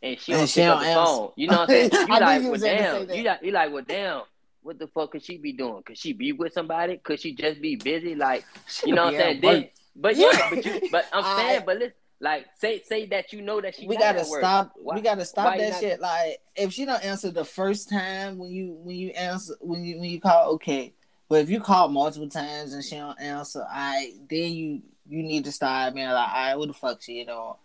[0.02, 1.06] and she And don't she pick up don't the answer.
[1.06, 1.92] phone, you know what I'm saying?
[2.08, 4.22] You like, you well, was gonna say damn, you like, you like, well, damn,
[4.64, 5.84] what the fuck could she be doing?
[5.84, 6.98] Could she be with somebody?
[6.98, 8.16] Could she just be busy?
[8.16, 8.44] Like,
[8.86, 9.36] you know what I'm saying?
[9.38, 10.50] at Then, but yeah, Yeah.
[10.50, 13.76] but you, but I'm I- saying, but listen, like, say say that you know that
[13.76, 14.74] she we gotta stop.
[14.76, 16.00] Why- we gotta stop that not- shit.
[16.00, 20.00] Like if she don't answer the first time when you when you answer when you
[20.00, 20.94] when you call, okay,
[21.28, 25.44] But if you call multiple times and she don't answer, I then you you need
[25.46, 27.28] to start being like, all right, what the fuck she doing?
[27.28, 27.58] Know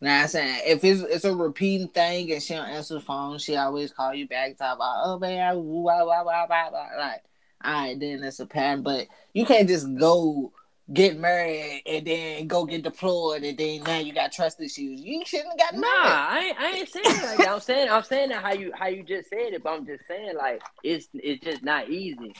[0.00, 0.62] Now I'm saying?
[0.66, 4.14] If it's it's a repeating thing and she don't answer the phone, she always call
[4.14, 6.88] you back, talk about, oh man, blah, blah, blah, blah, blah.
[6.98, 7.22] like,
[7.62, 8.82] all right, then it's a pattern.
[8.82, 10.52] But you can't just go
[10.92, 15.00] get married and then go get deployed and then now you got trust issues.
[15.00, 16.08] You shouldn't have got Nah, married.
[16.08, 17.48] I ain't, I ain't saying like that.
[17.48, 20.06] I'm saying I'm saying that how you how you just said it, but I'm just
[20.06, 22.34] saying like it's it's just not easy.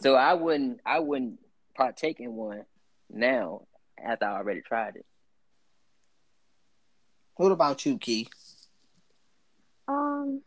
[0.00, 1.40] So I wouldn't I wouldn't
[1.74, 2.64] partake in one
[3.10, 3.62] now
[4.02, 5.06] after I already tried it.
[7.36, 8.28] What about you, Key?
[9.86, 10.42] Um,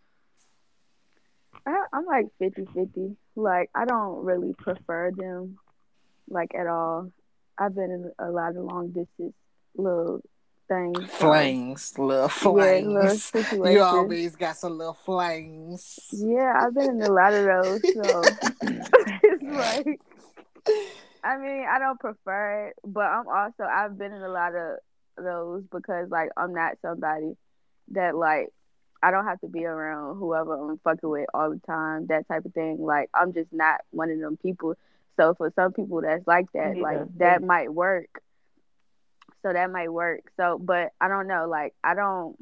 [1.66, 3.16] I, I'm like 50-50.
[3.36, 5.58] Like I don't really prefer them,
[6.30, 7.12] like at all.
[7.62, 9.36] I've been in a lot of long distance
[9.76, 10.22] little
[10.68, 11.10] things.
[11.12, 12.28] Flings, little
[12.88, 13.72] Yeah, little flings.
[13.74, 16.00] you always got some little flings.
[16.12, 18.26] Yeah, I've been in a lot of those, so
[19.24, 20.00] it's like
[21.24, 24.78] I mean, I don't prefer it, but I'm also I've been in a lot of
[25.18, 27.38] those because like I'm not somebody
[27.90, 28.50] that like
[29.04, 32.46] I don't have to be around whoever I'm fucking with all the time, that type
[32.46, 32.78] of thing.
[32.80, 34.76] Like I'm just not one of them people.
[35.20, 37.06] So for some people that's like that, Yeah, like yeah.
[37.18, 38.10] that might work.
[39.44, 40.22] So that might work.
[40.38, 42.36] So but I don't know, like I don't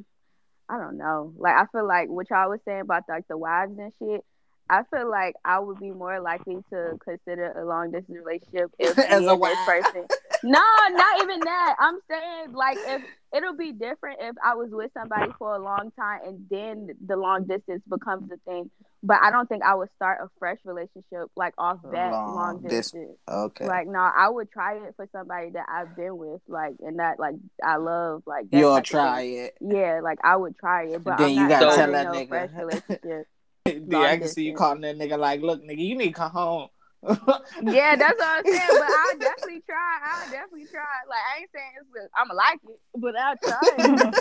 [0.68, 1.34] I don't know.
[1.38, 4.24] Like I feel like what y'all was saying about like the wives and shit.
[4.72, 8.96] I feel like I would be more likely to consider a long distance relationship if
[9.10, 9.58] As a wife.
[9.66, 10.06] person.
[10.42, 11.76] No, not even that.
[11.80, 13.02] I'm saying like if
[13.36, 17.18] it'll be different if I was with somebody for a long time and then the
[17.18, 18.72] long distance becomes a thing.
[19.02, 22.62] But I don't think I would start a fresh relationship like off that Long long,
[22.62, 23.18] dis- distance.
[23.30, 23.66] Okay.
[23.66, 27.18] Like no, I would try it for somebody that I've been with, like and that
[27.18, 29.56] like I love, like You'll of try it.
[29.62, 32.28] Yeah, like I would try it, but Then I'm you gotta tell that no nigga.
[32.28, 33.28] fresh relationship.
[33.66, 36.32] Dude, I can see you calling that nigga like, look, nigga, you need to come
[36.32, 36.68] home.
[37.02, 38.68] Yeah, that's what I'm saying.
[38.72, 40.00] But I'll definitely try.
[40.04, 40.84] I'll definitely try.
[41.08, 44.20] Like I ain't saying it's I'm gonna like it, but I'll try.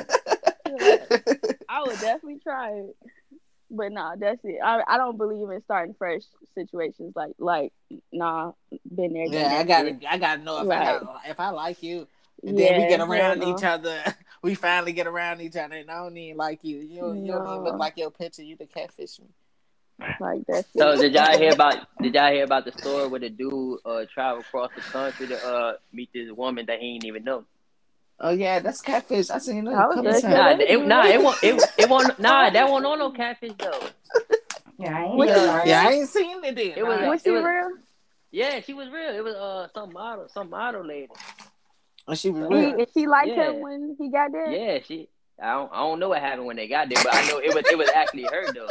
[0.67, 1.59] it.
[1.69, 2.97] I would definitely try it.
[3.71, 4.59] But nah, that's it.
[4.65, 6.23] I I don't believe in starting fresh
[6.55, 7.13] situations.
[7.15, 7.73] Like like
[8.13, 8.53] nah,
[8.95, 9.27] been there.
[9.27, 10.05] yeah, I gotta, shit.
[10.09, 11.01] I gotta know if I Right.
[11.01, 12.07] got, if I like you,
[12.47, 13.57] and then we get around no.
[13.57, 14.03] each other.
[14.41, 16.77] We finally get around each other, and I don't even like you.
[16.79, 18.45] You, don't- you don't even look like your picture.
[18.45, 19.27] You the catfish me.
[20.21, 20.65] Like that.
[20.77, 24.05] So did y'all hear about did y'all hear about the story where the dude uh
[24.15, 27.45] traveled across the country to uh meet this woman that he didn't even know?
[28.21, 29.31] Oh yeah, that's catfish.
[29.31, 30.25] I seen it a I was couple times.
[30.25, 33.81] Nah, it, nah, it won't it, it won't nah, that won't on no catfish though.
[34.81, 36.55] Yeah, I ain't Which hear is about Yeah, I ain't seen it.
[36.55, 36.73] Then.
[36.77, 37.09] It was- Nah.
[37.11, 37.71] Was it she was- real?
[38.31, 39.11] Yeah, she was real.
[39.15, 41.09] It was uh some model, some model lady.
[42.07, 42.77] Oh, she was real.
[42.79, 43.51] He, she liked Yeah.
[43.51, 44.51] him when he got there.
[44.53, 45.09] Yeah, she.
[45.43, 47.53] I don't, I don't know what happened when they got there, but I know it
[47.55, 48.71] was it was actually her though.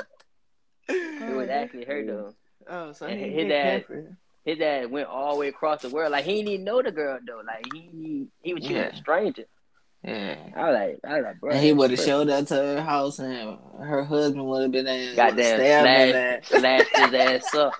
[0.89, 2.33] It was actually her though.
[2.69, 4.05] Oh, so And he his did dad- catfish.
[4.47, 6.11] His dad went all the way across the world.
[6.13, 7.41] Like he didn't even know the girl though.
[7.45, 8.87] Like he he was choosing Yeah.
[8.87, 9.43] a stranger.
[10.03, 10.35] Yeah.
[10.55, 11.51] I was like, I was like, bro.
[11.51, 14.85] And he would have showed up to her house, and her husband would have been
[14.85, 15.15] there.
[15.15, 16.59] Goddamn stabbing slash, her.
[16.87, 17.13] slashed his
[17.45, 17.73] ass up.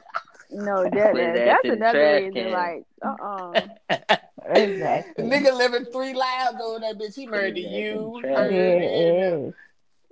[0.51, 2.33] No, that, that that's another reason.
[2.33, 2.51] can.
[2.51, 4.17] Like, uh, uh
[4.49, 5.23] Exactly.
[5.25, 7.15] Nigga living three lives over that bitch.
[7.15, 8.21] He Put murdered his ass in you.
[8.23, 9.51] the Yeah,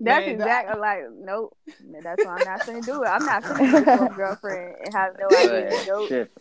[0.03, 0.23] trash.
[0.23, 0.45] her, it and- is.
[0.45, 1.57] That's Man, exactly like nope.
[2.03, 3.07] That's why I'm not gonna do it.
[3.07, 5.69] I'm not gonna be a girlfriend and have no idea.
[5.71, 6.09] But, Nope.
[6.09, 6.31] shit.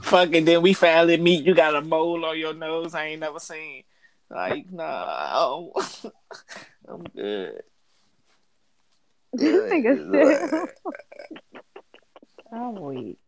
[0.00, 1.44] Fucking then we finally meet.
[1.46, 3.84] You got a mole on your nose I ain't never seen.
[4.30, 5.72] Like, no,
[6.88, 7.62] I'm good.
[9.32, 9.96] This nigga
[10.50, 10.68] said,
[12.52, 13.18] oh I'm weak.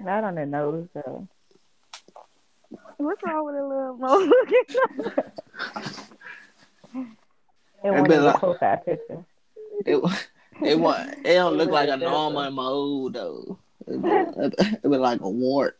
[0.00, 1.26] Not on the nose though.
[2.98, 4.32] "What's wrong with a little mo?"
[7.84, 9.24] It It won't be even like- profile picture.
[9.86, 9.96] It,
[10.62, 13.58] it, wa- it don't look like a normal mole though.
[13.86, 15.78] It, it, it be like a wart.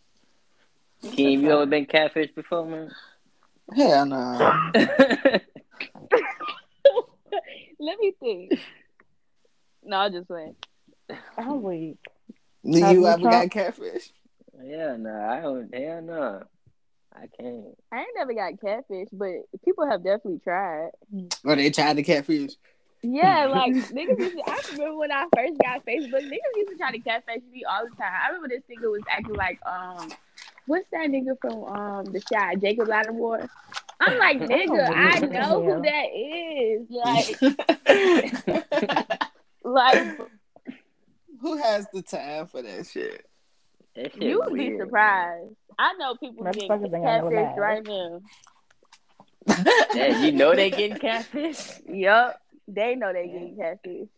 [1.03, 2.91] Keem, you ever been catfish before, man?
[3.75, 4.71] Hell no.
[7.81, 8.59] Let me think.
[9.85, 10.57] No, I just went.
[11.39, 11.99] I'm weak.
[12.65, 14.11] Do Have you you ever got catfish?
[14.65, 15.75] yeah, no, I don't.
[15.75, 16.43] Hell no,
[17.15, 17.79] I can't.
[17.93, 19.33] I ain't never got catfish, but
[19.65, 20.91] people have definitely tried.
[21.45, 22.53] Or they tried to catfish?
[23.03, 26.77] Yeah, like niggas used to, I remember when I first got Facebook, niggas used to
[26.77, 28.13] try to catfish me all the time.
[28.23, 30.11] I remember this nigga was acting like um
[30.67, 33.49] what's that nigga from um the shot, Jacob Latimore?
[34.01, 36.89] I'm like, nigga, I know who that is.
[36.91, 37.41] Like
[39.65, 40.19] like
[41.41, 43.27] Who has the time for that shit?
[43.97, 45.55] That you would be surprised.
[45.79, 48.21] I know people getting Motherfuckers ain't got no catfish right now.
[49.47, 49.67] man.
[49.95, 51.71] Yeah, you know they getting catfish.
[51.89, 52.41] Yup.
[52.67, 54.09] They know they getting catfish.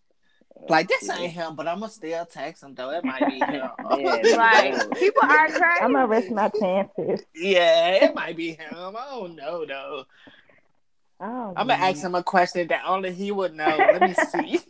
[0.69, 2.91] Like this ain't him, but I'ma still text him though.
[2.91, 3.69] It might be him.
[3.99, 5.81] Yeah, Like people are crazy.
[5.83, 7.21] I'm gonna risk my chances.
[7.35, 8.75] yeah, it might be him.
[8.97, 10.05] I don't know though.
[11.21, 13.77] Oh, I'm gonna ask him a question that only he would know.
[13.77, 14.61] Let me see.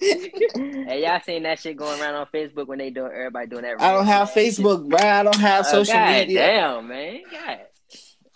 [0.00, 3.80] Hey, y'all seen that shit going around on Facebook when they doing everybody doing that?
[3.80, 4.98] I don't have Facebook, bro.
[4.98, 5.72] I don't have shit?
[5.72, 6.40] social oh, God media.
[6.46, 7.20] Damn, man.
[7.30, 7.58] God.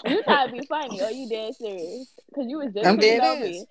[0.05, 2.13] You trying to be funny or you dead serious?
[2.29, 3.45] Because you was just I'm dead on ass.
[3.45, 3.67] me.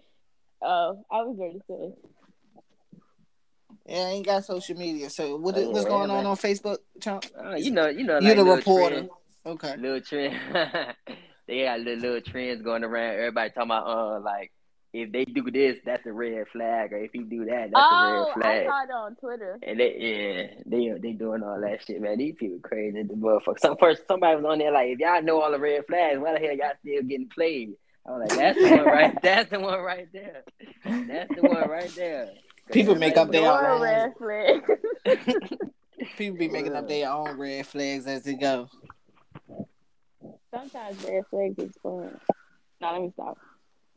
[0.63, 1.93] Oh, I was ready serious.
[3.87, 5.09] Yeah, I ain't got social media.
[5.09, 6.25] So what, Oh, what's yeah, going on man.
[6.27, 7.25] on Facebook, Chump?
[7.37, 8.95] Oh, you know, you know, You like the little reporter.
[8.95, 9.09] trends-
[9.45, 9.75] Okay.
[9.77, 10.37] little trend.
[11.47, 13.15] they got little, little trends going around.
[13.15, 14.51] Everybody talking about, uh, like
[14.93, 17.95] if they do this, that's a red flag, or if you do that, that's oh,
[17.95, 18.45] a red flag.
[18.45, 18.67] I flag.
[18.67, 19.59] saw it on Twitter.
[19.63, 22.17] And they, yeah, they they doing all that shit, man.
[22.17, 23.59] These people crazy, the motherfucker.
[23.59, 26.33] Some person, somebody was on there like, if y'all know all the red flags, why
[26.33, 27.73] the hell y'all still getting played?
[28.05, 29.17] I was like, that's the one right.
[29.21, 30.43] That's the one right there.
[30.83, 32.29] That's the one right there.
[32.71, 33.81] People make up their own.
[33.81, 34.69] red flags.
[36.17, 38.67] People be making up their own red flags as they go.
[40.53, 42.19] Sometimes red flags is fun.
[42.81, 43.37] Now let me stop.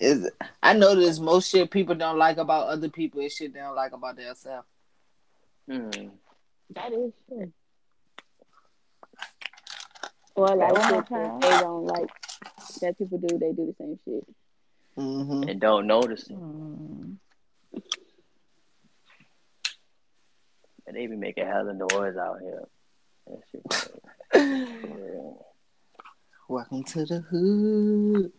[0.00, 0.30] is
[0.62, 3.76] I know there's most shit people don't like about other people is shit they don't
[3.76, 4.66] like about themselves.
[5.68, 5.90] Hmm.
[6.74, 7.52] That is true.
[10.34, 11.40] Or like One shit that time.
[11.40, 12.08] they don't like
[12.80, 14.26] that people do, they do the same shit.
[14.96, 15.48] Mm-hmm.
[15.48, 16.36] And don't notice it.
[16.36, 17.16] Mm.
[20.86, 22.64] And they be making hell hella noise out here.
[23.26, 23.90] That shit.
[24.32, 25.49] Yeah.
[26.50, 28.32] Welcome to the hood.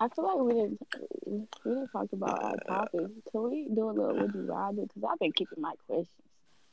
[0.00, 0.80] I feel like we didn't
[1.24, 3.06] we didn't talk about our uh, topic.
[3.30, 4.82] Can we do a little would you rather?
[4.82, 6.08] Because I've been keeping my questions.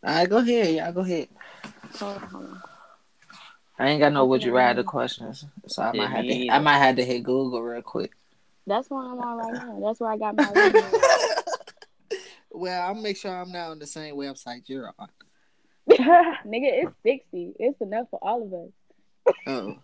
[0.04, 0.74] All right, go ahead.
[0.74, 1.28] Y'all go ahead.
[2.00, 2.62] Hold on.
[3.78, 6.56] I ain't got no would you rather questions, so I Yeah, might have me to.
[6.56, 8.14] I might have to hit Google real quick.
[8.66, 9.80] That's where I'm on right now.
[9.86, 10.52] That's where I got my
[12.50, 15.10] well, I'll make sure I'm not on the same website you're on.
[15.88, 17.54] Nigga, it's sixty.
[17.60, 18.72] It's enough for all of us.
[19.48, 19.76] Oh,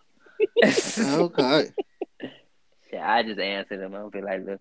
[0.64, 1.70] okay.
[2.90, 3.94] Shit, I just answered them.
[3.94, 4.60] I'll be like, look.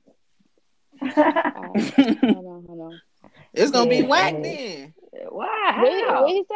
[1.01, 1.07] Oh.
[1.55, 3.01] Hold on, hold on.
[3.53, 4.07] It's gonna be Yeah.
[4.07, 4.93] whack then.
[5.29, 5.73] Why?
[5.77, 6.27] What, what How?
[6.27, 6.55] you say?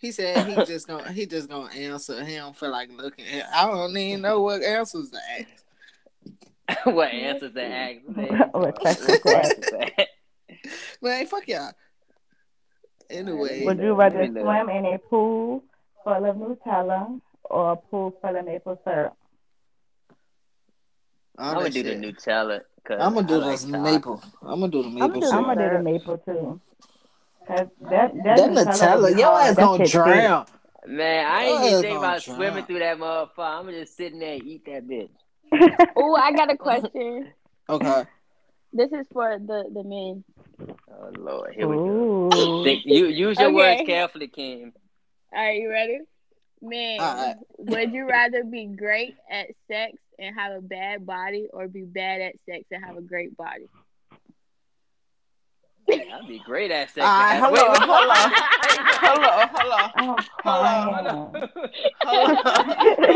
[0.00, 2.24] He said he just gonna he just gonna answer.
[2.24, 3.24] He don't feel like looking.
[3.54, 6.84] I don't even know what answers to ask.
[6.84, 8.00] what answers to ask?
[8.08, 8.48] man?
[8.52, 10.08] What questions to questions to ask?
[11.02, 11.72] Man, fuck y'all.
[13.10, 14.44] Anyway, Would you rather Let me look.
[14.44, 15.64] swim in a pool
[16.04, 17.20] full of Nutella
[17.50, 19.14] or a pool full of maple syrup?
[21.38, 22.00] all I'm gonna do the shit.
[22.00, 22.60] Nutella.
[22.86, 24.22] Cause I'm gonna do I like maple.
[24.42, 25.20] I'm gonna do the maple.
[25.20, 26.60] do I'm gonna do the maple too.
[27.48, 29.48] that that, That Nutella, would be your hard.
[29.50, 29.92] ass That gonna shit thick.
[29.92, 30.46] drown.
[30.86, 32.36] Man, I ain't even ass think about drown.
[32.36, 33.30] swimming through that motherfucker.
[33.58, 35.10] I'm gonna just sitting there and eat that bitch.
[35.96, 37.32] Oh, I got a question.
[37.68, 38.04] Okay.
[38.72, 40.24] This is for the the men.
[40.90, 41.82] Oh Lord, here we go.
[41.82, 42.62] Ooh.
[42.64, 43.54] Think, you use your Okay.
[43.56, 44.72] words carefully, Kim.
[45.32, 45.98] All right, you ready?
[46.62, 47.18] Men, Alright.
[47.18, 51.68] Uh, uh, would you rather be great at sex and have a bad body, or
[51.68, 53.66] be bad at sex and have a great body?
[55.90, 57.06] I'd be great at sex.
[57.06, 60.08] All right, hold Wait, on, wait, hold on, wait, hold on, hold on, I'm
[60.44, 60.94] Hold on, hold crying.
[60.94, 61.48] hold on,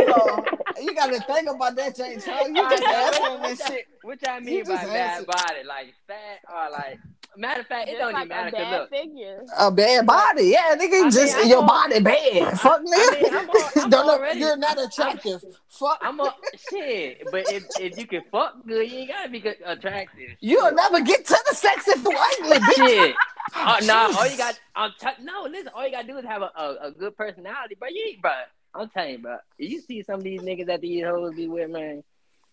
[0.08, 0.84] hold on.
[0.84, 2.26] You gotta think about that, James.
[2.26, 3.86] You just right, now, answering this shit.
[4.02, 5.26] What y'all mean by just bad answered.
[5.26, 5.64] body?
[5.66, 6.98] Like fat or like?
[7.34, 8.48] Matter of fact, it don't like even matter.
[8.48, 9.42] a 'cause bad look, figure.
[9.58, 10.98] A bad body, yeah, nigga.
[10.98, 12.60] I mean, just I'm your al- body bad.
[12.60, 12.92] Fuck, nigga.
[12.92, 13.48] I mean, I'm
[13.84, 15.42] I'm Don't know- already- You're not attractive.
[15.68, 15.98] Fuck.
[16.02, 16.34] I'm a
[16.68, 17.22] shit.
[17.30, 20.36] But if if you can fuck good, you ain't gotta be good, attractive.
[20.40, 22.86] You'll never get to the sex if you ugly, bitch.
[22.86, 23.16] Shit.
[23.56, 26.42] Oh, no, all you got, I'm t- no, listen, all you gotta do is have
[26.42, 27.88] a, a, a good personality, bro.
[27.88, 28.30] You ain't, bro.
[28.72, 29.36] I'm telling you, bro.
[29.58, 32.04] If you see some of these niggas that these hoes be with, man,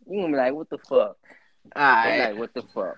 [0.10, 1.16] you gonna be like, what the fuck?
[1.76, 2.30] All They right.
[2.32, 2.96] like, what the fuck?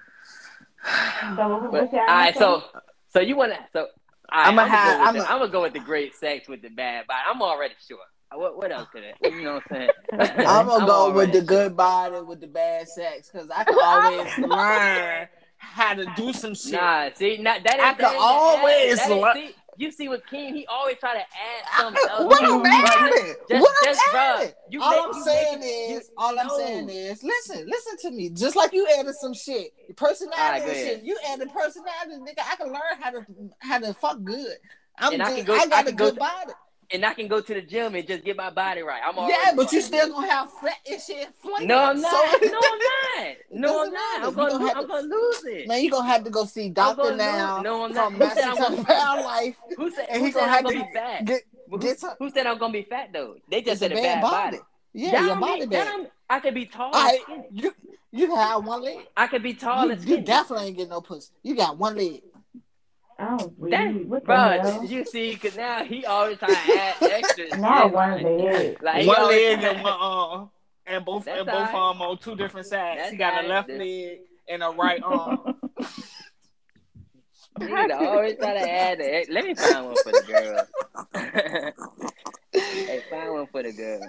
[0.84, 2.40] So But, what's all your right, answer?
[2.40, 2.64] so,
[3.14, 3.86] so you wanna, so, all
[4.34, 6.16] right, I'ma I'm, gonna have- go with I'ma- the, I'm gonna go with the great
[6.16, 7.20] sex with the bad body.
[7.28, 7.98] I'm already sure.
[8.34, 9.16] What, what else could it?
[9.22, 10.38] You know what I'm saying?
[10.48, 11.44] I'm gonna go with the sure.
[11.48, 16.56] good body with the bad sex because I can always learn how to do some
[16.56, 16.72] shit.
[16.74, 17.80] Nah, see, not that.
[17.80, 20.98] I ain't- could that ain't always that learn- see, you see with King, he always
[21.00, 22.26] try to add something else.
[22.26, 23.10] What to I'm it, mad bro.
[23.50, 25.70] Just- What I'm just, bruh, you All make- I'm you saying make-
[26.02, 26.58] is, you- all I'm no.
[26.58, 28.30] saying is, listen, listen to me.
[28.30, 31.04] Just like you added some shit, personality Alright, go and shit.
[31.04, 32.44] You added personality, nigga.
[32.52, 33.26] I can learn how to
[33.60, 34.56] how to fuck good.
[35.00, 36.52] I'm And I just, can go- I I got a can go good to- body.
[36.94, 39.02] And I can go to the gym and just get my body right.
[39.06, 41.30] I'm Yeah, but you still gonna have fat and shit.
[41.42, 41.68] Flanking.
[41.68, 42.42] No, I'm So- not.
[42.42, 42.80] no, I'm
[43.26, 43.36] not.
[43.52, 44.24] No, I'm not.
[44.26, 45.68] I'm gonna, gonna I'm to- gonna lose it.
[45.68, 48.12] Man, you gonna have to go see doctor now lose- no, I'm not.
[48.12, 48.82] from Who said I'm gonna-
[49.24, 50.06] Life, Who said?
[50.10, 51.26] and Who he said gonna I'm gonna to be fat?
[51.26, 52.14] get Who, get some.
[52.20, 53.36] who said I'm gonna be fat though?
[53.50, 54.58] They just said a bad bad body.
[54.58, 54.68] body.
[54.94, 56.92] Yeah, your body that I could be tall.
[56.94, 57.48] All and right, skinny.
[57.52, 57.74] you
[58.12, 59.00] you have one leg.
[59.16, 61.32] I could be tall You, you definitely ain't getting no pussy.
[61.44, 62.22] You got one leg.
[63.24, 63.38] Oh,
[63.70, 64.04] That, really?
[64.06, 64.84] What bro, hell?
[64.86, 67.58] you see, cause now he always trying to add extras.
[67.58, 68.82] Not one leg.
[68.82, 70.50] Like, one leg and one arm,
[70.88, 71.74] and both That's and both alright.
[71.76, 73.00] arm on two different sides.
[73.00, 74.20] That's he got a left leg
[74.50, 75.56] and a right arm.
[77.60, 80.68] Nigga always try to add the Let me find one for the girl.
[82.54, 84.02] hey, find one for the girl.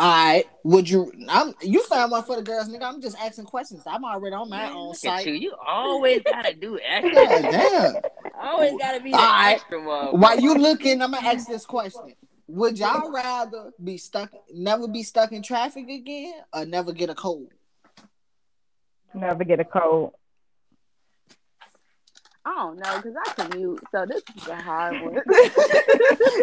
[0.00, 0.44] All right.
[0.64, 1.12] Would you?
[1.28, 1.54] I'm.
[1.60, 2.84] You found one for the girls, nigga.
[2.84, 3.82] I'm just asking questions.
[3.86, 5.26] I'm already on my own Look site.
[5.26, 5.34] you.
[5.34, 7.12] You always gotta do extra.
[7.14, 7.94] God damn.
[8.40, 9.56] always gotta be the Alright.
[9.56, 10.18] extra motherfucker.
[10.18, 12.14] While you looking, I'm gonna ask this question:
[12.46, 17.14] Would y'all rather be stuck, never be stuck in traffic again, or never get a
[17.14, 17.48] cold?
[19.12, 20.12] Never get a cold.
[22.42, 25.14] I don't know because I commute, so this is a hard one.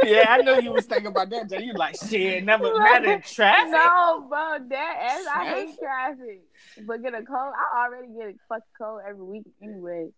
[0.03, 1.49] yeah, I know you was thinking about that.
[1.49, 1.63] Jay.
[1.63, 3.71] You like shit, never not in traffic.
[3.71, 6.41] no, bro, that ass, I hate traffic.
[6.85, 10.09] But get a cold, I already get a fucking cold every week anyway.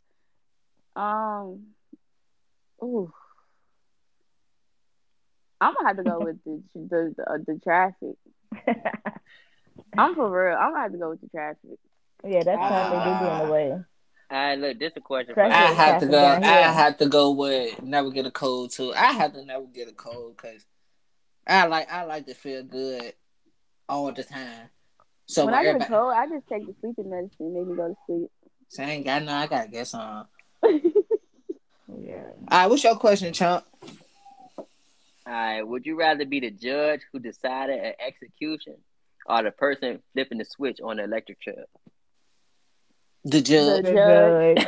[0.98, 1.68] Um,
[2.84, 3.14] ooh,
[5.62, 8.18] I'm gonna have to go with the the the, uh, the traffic.
[9.98, 10.58] I'm for real.
[10.58, 11.80] I'm gonna have to go with the traffic.
[12.26, 13.84] yeah, that's how they do be in the way.
[14.32, 15.56] All right, look, this is a question for Traffic.
[15.56, 16.24] I have to go.
[16.26, 18.94] I have to go with never get a cold too.
[18.94, 20.66] I have to never get a cold because
[21.48, 23.14] I like I like to feel good
[23.88, 24.70] all the time.
[25.26, 27.76] So when when I get a cold, I just take the sleeping medicine, make me
[27.76, 28.32] go to sleep.
[28.68, 29.34] so I ain't got no.
[29.34, 30.28] I gotta get some.
[31.98, 32.22] Yeah.
[32.50, 33.66] All right, what's your question, chump?
[34.58, 34.66] All
[35.26, 38.76] right, would you rather be the judge who decided an execution
[39.26, 41.66] or the person flipping the switch on the electric chair?
[43.26, 43.84] The judge.
[43.86, 44.58] The judge.
[44.58, 44.68] judge.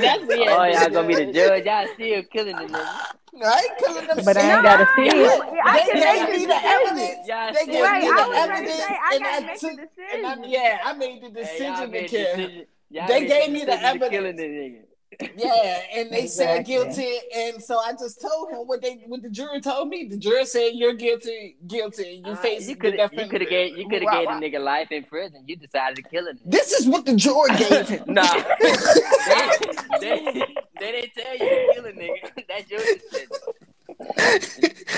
[0.02, 1.36] That's me oh, y'all gonna be the judge.
[1.36, 1.66] judge.
[1.66, 3.06] Y'all still killing the nigga.
[3.44, 4.26] I ain't killing them.
[4.26, 5.42] But I ain't gotta see They- it.
[5.64, 7.28] I They gave me the the evidence.
[7.28, 9.60] Y'all They gave Right, me the was the gonna evidence, say I and I make
[9.60, 9.72] took.
[9.76, 10.52] the And I, decision.
[10.52, 12.36] yeah, I made the Hey, decision to kill.
[12.36, 14.88] decision- y'all They gave me the decision to evidence.
[15.18, 15.54] Killing the nigga.
[15.56, 19.30] Yeah, and they said guilty, and so I just told him what they what the
[19.30, 20.08] jury told me.
[20.08, 22.22] The jury said you're guilty, guilty.
[22.26, 24.28] You Uh, face you could death you could have gave you could have Right, gave
[24.30, 24.54] the right.
[24.54, 25.44] nigga life in prison.
[25.48, 26.40] You decided to kill him.
[26.46, 28.04] This is what the jury gave him.
[28.08, 28.24] Nah,
[28.60, 29.52] they,
[30.00, 30.46] they,
[30.80, 32.32] they didn't tell you to kill a nigga.
[32.50, 33.38] That's your decision.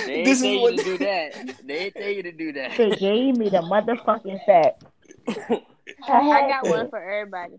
[0.06, 1.34] They ain't This tell is you what to do that.
[1.64, 2.78] They ain't tell you to do that.
[2.78, 4.84] They gave me the motherfucking fact.
[6.08, 7.54] I got one for everybody.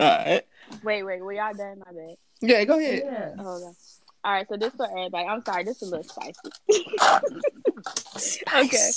[0.00, 0.42] All right.
[0.84, 1.78] Wait, wait, were y'all done?
[1.84, 2.16] My bad.
[2.40, 3.02] Yeah, go ahead.
[3.04, 3.42] Yeah.
[3.42, 3.74] Hold on.
[4.24, 5.26] All right, so this for everybody.
[5.26, 6.38] I'm sorry, this is a little spicy.
[8.54, 8.90] Okay.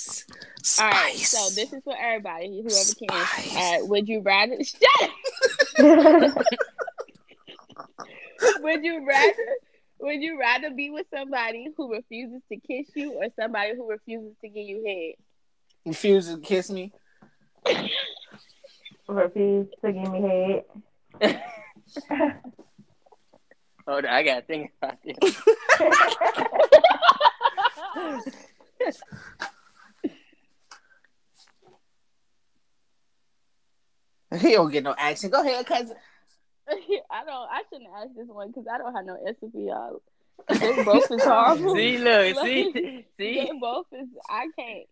[0.79, 3.25] All right, so this is for everybody, whoever can.
[3.25, 3.55] Spice.
[3.55, 4.81] All right, would you rather shut
[5.79, 6.35] up?
[8.61, 9.33] Would you rather
[9.99, 14.35] would you rather be with somebody who refuses to kiss you or somebody who refuses
[14.41, 15.13] to give you head?
[15.85, 16.91] Refuse to kiss me.
[19.07, 20.63] Refuse to give me
[21.21, 21.43] head.
[22.09, 22.21] Hold
[23.87, 25.17] on, oh, I gotta think about this.
[34.39, 35.29] He don't get no action.
[35.29, 35.95] Go ahead, cousin.
[36.69, 40.01] I don't I shouldn't ask this one because I don't have no answer for y'all.
[40.47, 41.75] They both is horrible.
[41.75, 43.51] See, look, see, They see.
[43.59, 44.87] both is I can't.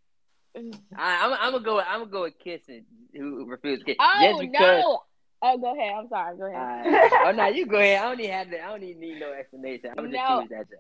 [0.98, 1.80] I, I'm, I'm gonna go.
[1.80, 2.84] I'm gonna go with kissing.
[3.16, 3.96] Who refused to kiss?
[4.00, 4.84] Oh Just because.
[4.84, 5.04] no!
[5.42, 5.94] Oh, go ahead.
[5.98, 6.38] I'm sorry.
[6.38, 6.86] Go ahead.
[6.86, 7.12] Alright.
[7.26, 8.02] oh no, you go ahead.
[8.02, 8.64] I don't even have to.
[8.64, 9.92] I don't even need no explanation.
[9.98, 10.42] I'm just No.
[10.42, 10.70] choose that.
[10.70, 10.80] Thing.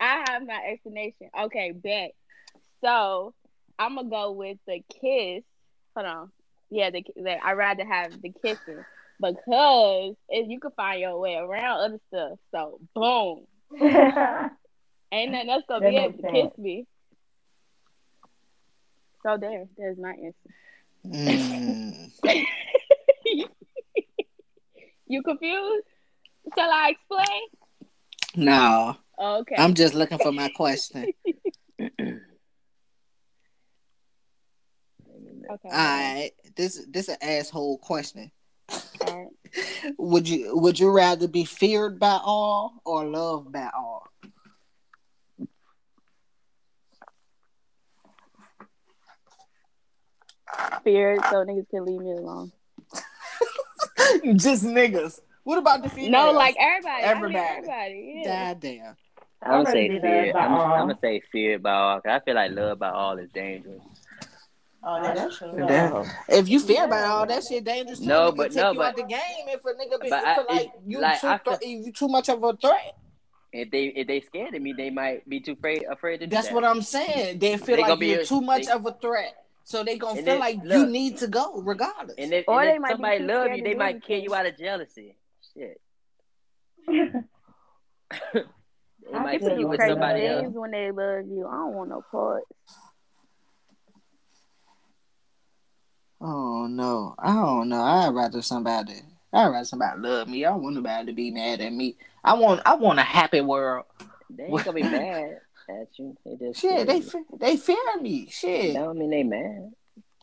[0.00, 1.28] I have my explanation.
[1.38, 2.12] Okay, bet.
[2.82, 3.34] So
[3.78, 5.44] I'm gonna go with the kiss.
[5.94, 6.32] Hold on.
[6.70, 8.84] Yeah, the, the I rather have the kissing
[9.20, 12.38] because if you can find your way around other stuff.
[12.52, 13.46] So boom,
[15.12, 16.86] ain't nothing else gonna That be able to kiss me.
[19.22, 20.34] So there, there's my answer.
[21.06, 22.10] Mm.
[25.08, 25.86] You confused?
[26.56, 27.42] Shall I explain?
[28.36, 29.56] No, Okay.
[29.56, 31.12] I'm just looking for my question.
[31.80, 32.18] okay.
[35.50, 38.30] All right, this this an asshole question.
[38.70, 39.28] All right.
[39.98, 44.06] Would you would you rather be feared by all or loved by all?
[50.84, 52.52] Feared so niggas can leave me alone.
[54.36, 55.20] Just niggas.
[55.44, 56.12] What about the females?
[56.12, 57.02] No, like everybody.
[57.02, 57.38] Everybody.
[57.38, 58.22] I mean everybody.
[58.24, 58.52] Yeah.
[58.52, 58.96] God damn.
[59.40, 60.00] I'm gonna say I'd rather be
[60.32, 60.36] fear.
[60.36, 60.52] I'm.
[60.54, 62.00] I'm gonna say fear by all.
[62.00, 63.82] Cause I feel like love by all is dangerous.
[64.84, 65.52] Oh, that's true.
[65.56, 68.00] That- If you fear about all that shit, dangerous.
[68.00, 70.24] No, It but- take no, you but- out the game if a nigga be but
[70.24, 72.96] I- like you like, too, feel- th- you too much of a threat.
[73.52, 76.34] If they if they scared of me, they might be too afraid afraid to do
[76.36, 76.54] That's that.
[76.54, 77.38] what I'm saying.
[77.38, 79.34] They feel They like be you're a- too much they- of a threat,
[79.68, 82.16] so they gonna And feel then, like you need to go regardless.
[82.16, 84.24] And if, Or and they if might somebody love you, they might kill anything.
[84.24, 85.14] you out of jealousy.
[85.52, 85.80] Shit.
[86.88, 88.42] they
[89.12, 90.46] I might feel put you you with somebody else.
[90.54, 91.46] when they love you.
[91.46, 92.46] I don't want no parts.
[96.20, 97.82] Oh no, I don't know.
[97.82, 99.02] I'd rather somebody.
[99.34, 100.46] I'd rather somebody love me.
[100.46, 101.96] I don't want nobody to be mad at me.
[102.24, 102.62] I want.
[102.64, 103.84] I want a happy world.
[104.30, 106.16] They ain't gonna be mad at you.
[106.24, 107.24] They just Shit, they scared.
[107.30, 108.26] fe- they fear me.
[108.30, 109.72] Shit, That don't mean they mad.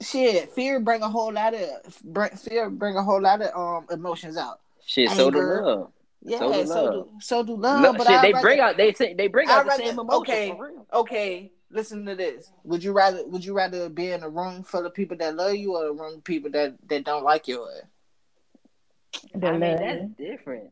[0.01, 0.51] shit.
[0.53, 4.37] Fear bring a whole lot of bring, fear bring a whole lot of um emotions
[4.37, 4.59] out.
[4.85, 5.91] Shit, so do love.
[6.27, 7.07] Yeah, So so do do love.
[7.19, 7.81] so do love.
[7.81, 9.83] No, but shit, I'd they rather- bring out they they bring out I'd the rather-
[9.85, 10.57] same emotion okay.
[10.93, 12.51] Okay, listen to this.
[12.63, 15.55] Would you rather would you rather be in a room full of people that love
[15.55, 17.63] you or a room of people that that don't like you?
[17.67, 17.83] ass?
[19.41, 20.71] I mean, that's different.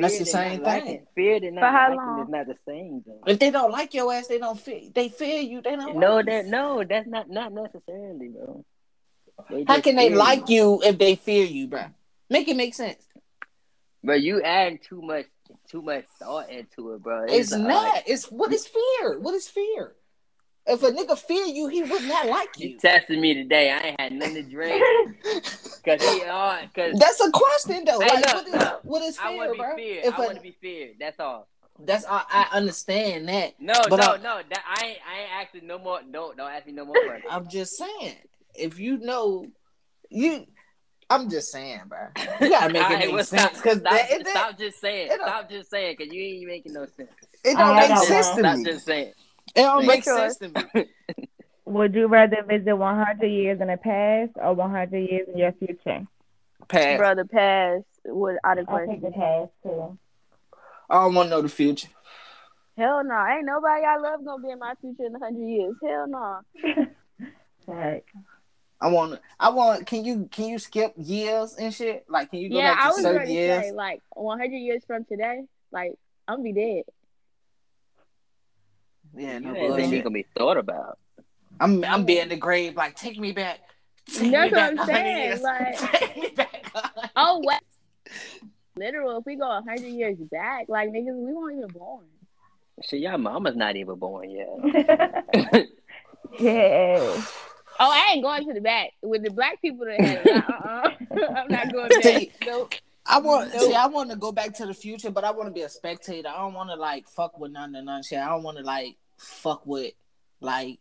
[0.00, 1.06] That's the same not liking- thing.
[1.14, 2.20] Fear and not For how liking long?
[2.22, 3.20] is not the same though.
[3.26, 5.60] If they don't like your ass, they don't feel they fear you.
[5.60, 5.96] They don't.
[5.98, 8.64] No, like that no, that's not not necessarily, bro.
[9.66, 11.84] How can they fear like you if they fear you, bro?
[12.30, 13.04] Make it make sense.
[14.02, 15.26] But you add too much
[15.70, 17.24] too much thought into it, bro.
[17.28, 18.02] It's, like- not.
[18.06, 19.18] It's what is fear?
[19.20, 19.94] What is fear?
[20.66, 23.70] If a nigga fear you, he would not like You He tested me today.
[23.72, 24.84] I ain't had nothing to drink
[25.24, 27.98] because he on because That's a question though.
[28.00, 28.84] Hey, Like, look, what is look.
[28.84, 29.76] what is I fear, want to be bro?
[29.76, 30.04] feared.
[30.04, 30.90] If I a- want to be feared.
[31.00, 31.48] That's all.
[31.80, 32.22] that's all.
[32.30, 33.54] I understand that.
[33.60, 34.40] No, But no, I- no.
[34.50, 34.98] That I ain't.
[35.08, 36.00] I ain't asking no more.
[36.10, 37.24] Don't don't ask me no more questions.
[37.28, 38.14] I'm just saying.
[38.54, 39.46] If you know,
[40.10, 40.46] you.
[41.10, 41.98] I'm just saying, bro.
[42.40, 45.08] You gotta make it Alright, make well, sense because stop, it, it, stop just saying.
[45.10, 47.10] it don't- Stop just saying because you ain't making no sense.
[47.44, 48.36] it don't I make got sense one.
[48.36, 48.64] to Stop me.
[48.64, 49.12] just saying.
[49.54, 50.30] It don't make Sure.
[50.30, 50.86] sense to me.
[51.64, 56.06] Would you rather visit 100 years in the past or 100 years in your future?
[56.68, 56.98] Pass.
[56.98, 57.82] Brother, pass.
[58.04, 58.90] What out of question.
[58.90, 59.98] I take the past too.
[60.90, 61.88] I don't want to know the future.
[62.76, 63.26] Hell no.
[63.26, 65.74] Ain't nobody I love gonna be in my future in a hundred years.
[65.82, 66.40] Hell no.
[67.66, 68.02] Right.
[68.80, 69.20] I want.
[69.38, 69.86] I want.
[69.86, 72.04] Can you can you skip years and shit?
[72.08, 73.62] Like, can you go Yeah, back I to was certain years?
[73.66, 75.94] say like 100 years from today, like
[76.26, 76.84] I'm gonna be dead.
[79.16, 80.98] Yeah, no You ain't think he gonna be thought about.
[81.60, 82.76] I'm I'm being the grave.
[82.76, 83.60] Like, take me back.
[84.10, 85.42] Take That's me what back I'm saying, years.
[85.42, 86.70] like- take me back.
[86.72, 87.62] 100 Oh what?
[88.76, 89.18] Literal.
[89.18, 92.06] If we go 100 years back, like niggas, we weren't even born.
[92.82, 94.48] Shit, y'all mama's not even born yet.
[96.38, 97.22] yeah.
[97.80, 100.36] Oh, I ain't going to the back with the black people that had it.
[100.36, 100.90] Uh-uh.
[101.36, 102.02] I'm not going back.
[102.02, 102.74] See, Nope.
[103.06, 103.62] I want Nope.
[103.62, 103.74] see.
[103.74, 106.28] I want to go back to the future, but I want to be a spectator.
[106.28, 108.18] I don't want to like fuck with none of none shit.
[108.20, 109.92] I don't want to like fuck with
[110.40, 110.78] like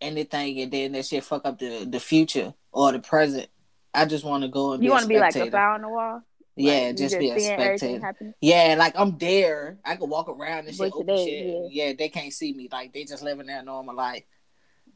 [0.00, 3.48] anything, and then that shit fuck up the the future or the present.
[3.94, 5.50] I just want to go and You want to be like a spectator.
[5.50, 6.22] fly on the wall?
[6.56, 8.34] Yeah, Like, you just be a spectator.
[8.40, 9.78] Yeah, like I'm there.
[9.84, 11.72] I can walk around and shit, today, shit.
[11.72, 11.92] Yeah.
[11.98, 12.68] they can't see me.
[12.70, 14.24] Like they just living their normal life.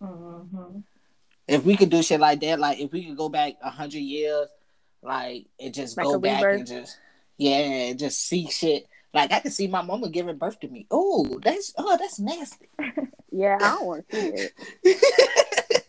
[0.01, 0.81] hmm
[1.49, 4.01] If we could do shit like that, like if we could go back a hundred
[4.01, 4.49] years,
[5.03, 6.59] like and just Like go back rebirth?
[6.59, 6.99] and just
[7.39, 8.87] yeah, just see shit.
[9.15, 10.87] Like I can see my mama giving birth to me.
[10.91, 12.69] Oh, that's oh, that's nasty.
[13.35, 14.51] Yeah, I don't want to see
[14.85, 15.85] it.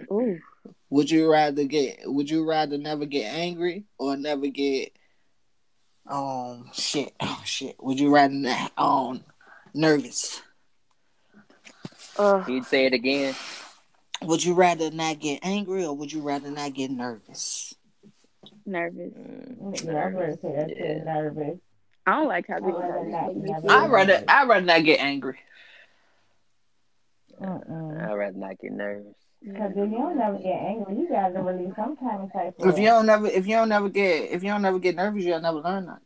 [0.10, 0.38] Ooh.
[0.88, 1.98] would you rather get?
[2.06, 4.92] Would you rather never get angry or never get?
[6.06, 7.12] Um, shit.
[7.20, 7.76] Oh shit.
[7.78, 9.22] Would you rather not, um
[9.74, 10.40] nervous?
[12.18, 12.48] Ugh.
[12.48, 13.34] You'd say it again.
[14.22, 17.74] Would you rather not get angry or would you rather not get nervous?
[18.66, 19.12] Nervous.
[19.14, 21.04] Mm, Yeah, I would say that's Yeah.
[21.04, 21.58] nervous.
[22.06, 23.70] I don't like how people I'd rather not make me never- feel.
[23.70, 25.38] I rather rather not get angry.
[27.40, 28.02] Mm-mm.
[28.08, 29.14] I'd rather not get nervous.
[29.42, 32.68] Because if you don't never get angry, you gotta release some kind of type of.
[32.68, 35.24] If you don't never if you don't never get if you don't never get nervous,
[35.24, 36.00] you'll never learn that.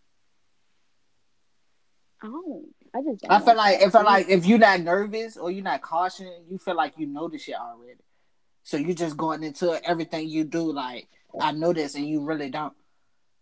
[2.23, 2.67] I don't.
[2.93, 3.25] I just.
[3.31, 6.59] I feel like if I like if you're not nervous or you're not cautious, you
[6.59, 8.01] feel like you know the shit already.
[8.63, 11.09] So you're just going into everything you do like
[11.41, 12.73] I know this and you really don't.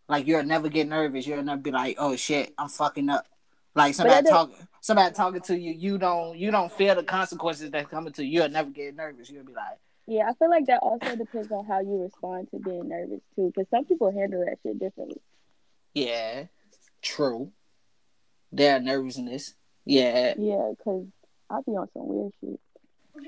[0.09, 1.27] Like you'll never get nervous.
[1.27, 3.27] You'll never be like, oh shit, I'm fucking up.
[3.75, 7.91] Like somebody talking somebody talking to you, you don't you don't feel the consequences that's
[7.91, 8.41] coming to you.
[8.41, 9.31] You'll never get nervous.
[9.31, 12.59] You'll be like, Yeah, I feel like that also depends on how you respond to
[12.59, 15.21] being nervous too, because some people handle that shit differently.
[15.95, 16.45] yeah,
[17.03, 17.53] true.
[18.51, 19.55] Their nervousness.
[19.85, 20.35] Yeah.
[20.39, 21.05] Yeah, because
[21.51, 22.61] I'll be on some weird shit.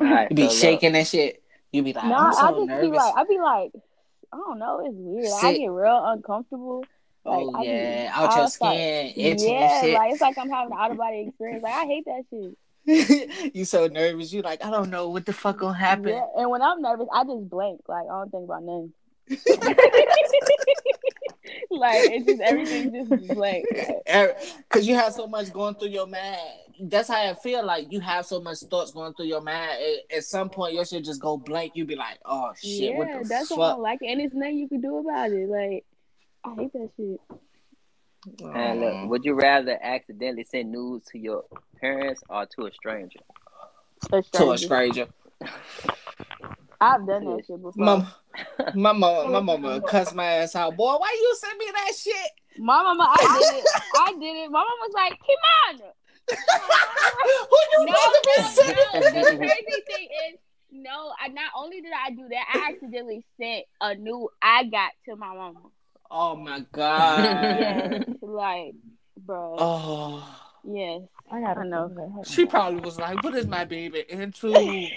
[0.00, 1.42] Alright, You be so look, shaking that shit.
[1.72, 2.90] You'd be like, No, I'm so I just nervous.
[2.90, 3.72] be like, I be like,
[4.33, 5.28] I don't know, it's weird.
[5.43, 6.85] I get real uncomfortable.
[7.24, 9.95] Like, oh I yeah, out your skin, itching yeah, shit.
[9.95, 11.62] like it's like I'm having an out of body experience.
[11.62, 12.57] Like I hate that shit.
[13.55, 14.33] you so nervous.
[14.33, 16.09] You like, I don't know what the fuck gonna happen.
[16.09, 17.83] Yeah, and when I'm nervous, I just blank.
[17.89, 18.93] Like I don't think about nothing.
[21.70, 23.66] like it's just everything just blank.
[23.70, 26.39] Like, Because you have so much going through your mind.
[26.83, 29.70] That's how I feel like you have so much thoughts going through your mind.
[30.11, 31.72] At, at some point, your shit just go blank.
[31.74, 33.59] You be like, oh shit, yeah, what the that's fuck?
[33.59, 35.49] what I don't like, and it's nothing you can do about it.
[35.49, 35.85] Like,
[36.45, 37.20] I hate that shit.
[38.55, 41.45] And look, Um, would you rather accidentally send news to your
[41.81, 43.20] parents or to a stranger?
[44.12, 45.07] A to a stranger.
[45.07, 45.09] stranger.
[46.83, 47.72] I've done that shit before.
[47.85, 48.07] Mom,
[48.74, 50.76] my mom, my mama cuss my ass out.
[50.76, 52.31] Boy, why you send me that shit?
[52.59, 53.66] My mama, I did it.
[53.97, 54.51] I did it.
[54.51, 55.91] My mama was like, Kimana.
[56.31, 58.85] Who you No, supposed to be no, sending?
[58.95, 59.31] no.
[59.31, 60.39] The crazy thing is,
[60.72, 64.93] no, I not only did I do that, I accidentally sent a new I got
[65.07, 65.61] to my mama.
[66.11, 67.24] Oh my god.
[67.61, 68.74] Yes, like,
[69.16, 69.57] bro.
[69.59, 70.37] Oh.
[70.64, 71.03] Yes,
[71.33, 71.89] I gotta I know.
[71.89, 72.26] think of that.
[72.31, 74.53] She probably was like, "What is my baby into?"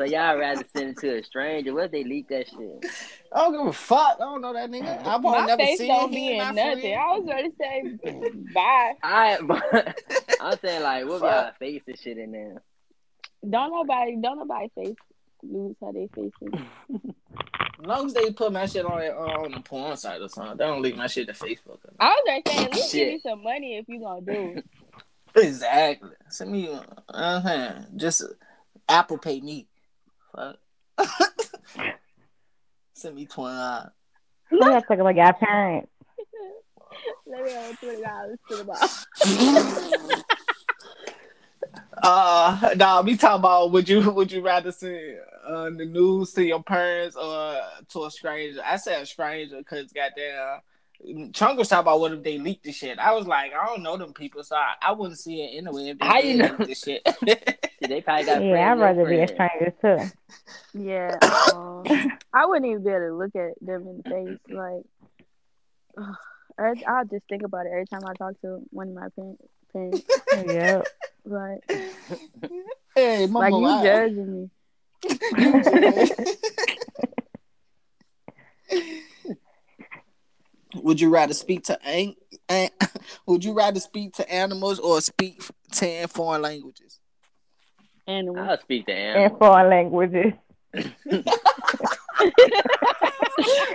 [0.00, 1.74] So y'all rather send it to a stranger?
[1.74, 2.86] What if they leak that shit?
[3.34, 4.16] I don't give a fuck.
[4.16, 5.04] I don't know that nigga.
[5.04, 6.10] I won't my never face see don't him.
[6.10, 6.80] be in my nothing.
[6.80, 6.94] friend.
[6.98, 8.94] I was ready to say bye.
[9.02, 9.94] I,
[10.40, 11.58] I'm saying like, what if y'all Fuck.
[11.58, 12.62] face and shit in there?
[13.46, 14.96] Don't nobody, don't nobody face
[15.42, 16.66] lose how they facing.
[16.94, 20.30] As long as they put my shit on it, uh, on the porn site or
[20.30, 21.76] something, they don't leak my shit to Facebook.
[21.98, 24.54] I was ready saying, say at least give me some money if you gonna do.
[24.56, 24.64] it.
[25.36, 26.10] Exactly.
[26.30, 26.70] Send me,
[27.10, 27.72] uh huh.
[27.94, 28.24] Just
[28.88, 29.68] Apple Pay me.
[30.34, 30.56] Fuck.
[32.94, 33.56] Send me twenty.
[33.56, 33.90] dollars.
[34.50, 35.88] We have to look at parents.
[37.26, 39.06] Let me have twenty dollars to the box.
[42.02, 46.42] Uh, nah, we talking about would you would you rather send uh, the news to
[46.42, 47.60] your parents or
[47.90, 48.60] to a stranger?
[48.64, 50.60] I said a stranger because goddamn.
[51.32, 52.98] Chunk was talking about what if they leaked the shit.
[52.98, 55.90] I was like, I don't know them people, so I, I wouldn't see it anyway
[55.90, 56.56] if they How did you know?
[56.58, 57.06] leak the shit.
[57.90, 59.98] Shit, they probably got Yeah, I'd rather be a stranger too.
[60.72, 61.18] Yeah,
[61.52, 61.84] um,
[62.32, 64.38] I wouldn't even be able to look at them in the face.
[64.48, 64.84] Like,
[65.98, 66.16] ugh,
[66.58, 69.42] I, I'll just think about it every time I talk to one of my parents.
[69.72, 70.04] parents.
[70.46, 70.82] yeah.
[71.24, 71.64] Like,
[72.94, 73.82] hey, mama, like you why?
[73.84, 74.50] judging me.
[80.76, 82.14] Would you rather speak to an-
[82.48, 82.70] an-
[83.26, 86.99] Would you rather speak to animals or speak ten foreign languages?
[88.10, 88.50] Animal.
[88.50, 89.32] I'll speak to animals.
[89.32, 90.32] In foreign languages.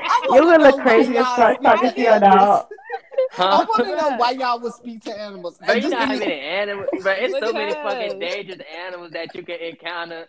[0.07, 2.19] I You wanna would know look why crazy as y'all fuck talking to your animals.
[2.19, 2.67] dog.
[3.37, 5.57] I want to know why y'all would speak to animals.
[5.65, 9.11] But you Just know how give many animals, but it's so many fucking dangerous animals
[9.11, 10.27] that you can encounter.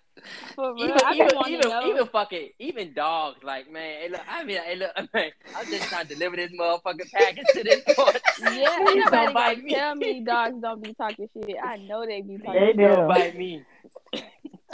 [0.76, 1.86] Even I even just want to even, know.
[1.90, 3.42] even fucking even dogs.
[3.44, 6.52] Like man, hey, look, I mean, hey, look, man, I'm just trying to deliver this
[6.52, 8.18] motherfucking package to this point.
[8.38, 9.72] yeah, don't bite me.
[9.74, 11.56] tell me dogs don't be talking shit.
[11.62, 12.78] I know they be talking They shit.
[12.78, 12.88] do.
[12.88, 13.64] Don't bite me.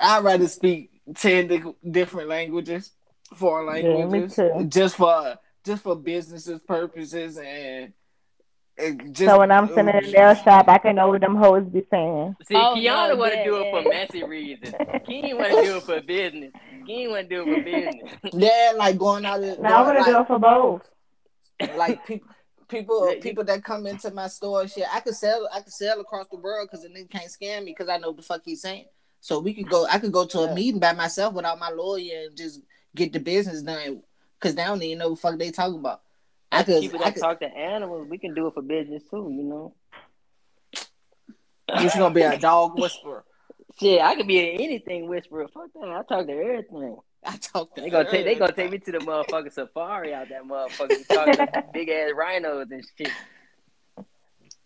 [0.00, 2.92] I'd rather speak ten di- different languages,
[3.34, 4.64] foreign Yeah, me languages, too.
[4.68, 7.92] just for just for businesses purposes and.
[8.78, 11.20] and just, So when I'm sitting in the nail oh, shop, I can know what
[11.20, 12.34] them hoes be saying.
[12.48, 14.74] See, Oh, Kiana no, want to yeah, do it for messy reasons.
[15.06, 16.52] King want to do it for business.
[16.86, 18.34] King want to do it for business.
[18.34, 19.42] yeah, like going out.
[19.44, 20.90] of- Now I'm gonna going, do it for both.
[21.60, 22.28] like, like people.
[22.68, 24.86] People, Yeah, people that come into my store, shit.
[24.90, 27.74] I could sell, I could sell across the world because the nigga can't scam me
[27.76, 28.86] because I know what the fuck he's saying.
[29.22, 29.86] So we could go.
[29.86, 30.54] I could go to a Yeah.
[30.54, 32.60] meeting by myself without my lawyer and just
[32.94, 34.02] get the business done
[34.38, 36.02] because they don't even know what the fuck they talking about.
[36.50, 37.20] I could, people I could.
[37.22, 39.28] talk to animals, we can do it for business too.
[39.30, 39.74] You know.
[41.80, 43.24] You gonna be a dog whisperer?
[43.78, 45.46] Shit, I could be an anything whisperer.
[45.54, 45.88] Fuck that.
[45.88, 46.96] I talk to everything.
[47.24, 47.80] I talk to.
[47.80, 48.24] They gonna take.
[48.24, 51.06] They gonna take me to the motherfucking safari out that motherfucker.
[51.06, 53.12] Talking to big ass rhinos and shit.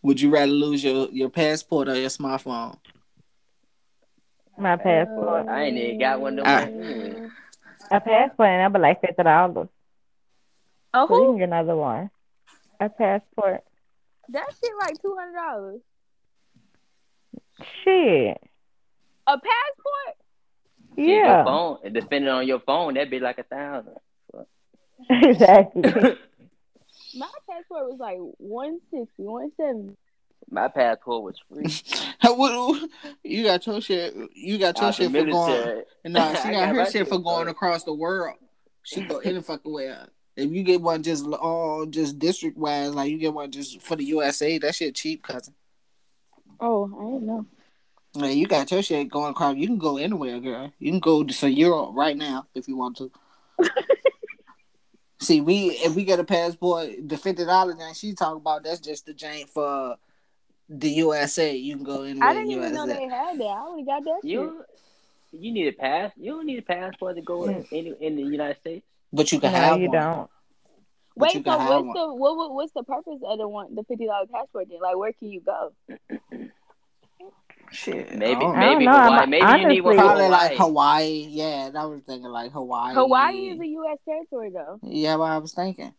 [0.00, 2.78] Would you rather lose your, your passport or your smartphone?
[4.58, 5.48] My uh, passport.
[5.48, 7.30] I ain't even got one of them.
[7.90, 9.68] Uh, a passport and that'd be like fifty dollars.
[10.94, 11.32] Oh, So you who?
[11.32, 12.10] can get another one.
[12.80, 13.62] A passport.
[14.30, 15.80] That shit like two hundred dollars.
[17.84, 18.40] Shit.
[19.26, 20.16] A passport?
[20.96, 21.44] Your Yeah.
[21.44, 23.96] phone, depending on your phone, that'd be like a thousand.
[25.10, 25.82] exactly.
[27.18, 29.96] My passport was like 160, 170.
[30.50, 31.66] My passport was free.
[32.36, 32.90] What-
[33.24, 34.14] you got your shit.
[34.34, 35.26] You got your shit for going.
[35.26, 35.82] military.
[36.04, 38.36] No, she I got her shit for going across the world.
[38.82, 39.94] She go any fucking way.
[40.36, 43.96] If you get one just uh, just district wise, like you get one just for
[43.96, 45.54] the USA, that shit cheap, cousin.
[46.60, 47.46] Oh, I didn't know.
[48.14, 49.56] Yeah, you got your shit going across.
[49.56, 50.72] You can go anywhere, girl.
[50.78, 53.10] You can go to Europe right now if you want to.
[55.20, 58.80] See, we if we get a passport, the fifty dollars that she talking about, that's
[58.80, 59.96] just the jank for
[60.68, 61.54] the USA.
[61.54, 63.44] You can go anywhere I in didn't even know they had that.
[63.44, 64.30] I only got that shit.
[64.30, 64.64] You
[65.32, 66.12] you need a pass.
[66.16, 67.72] You don't need a passport to go in, mm.
[67.72, 68.86] in, in the United States.
[69.12, 69.98] But you can no, have you one.
[69.98, 70.30] don't.
[71.16, 71.86] But Wait, so what's one.
[71.94, 74.80] the what, what what's the purpose of the one the fifty dollar passport then?
[74.80, 75.72] Like where can you go?
[77.72, 79.18] Shit, I Maybe, don't I don't maybe know, Hawaii.
[79.18, 80.48] I'm- Maybe you need one Probably Hawaii.
[80.48, 81.26] like Hawaii.
[81.28, 82.94] Yeah, that was thinking like Hawaii.
[82.94, 83.98] Hawaii is a U.S.
[84.04, 84.78] territory though.
[84.82, 85.92] Yeah, what I was thinking.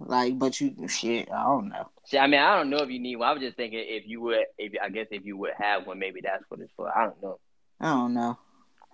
[0.00, 1.86] Like, but you shit, I don't know.
[2.06, 3.28] See, I mean, I don't know if you need one.
[3.28, 5.98] I was just thinking if you would, if I guess if you would have one,
[5.98, 6.88] maybe that's what it's for.
[6.96, 7.38] I don't know.
[7.80, 8.38] I don't know.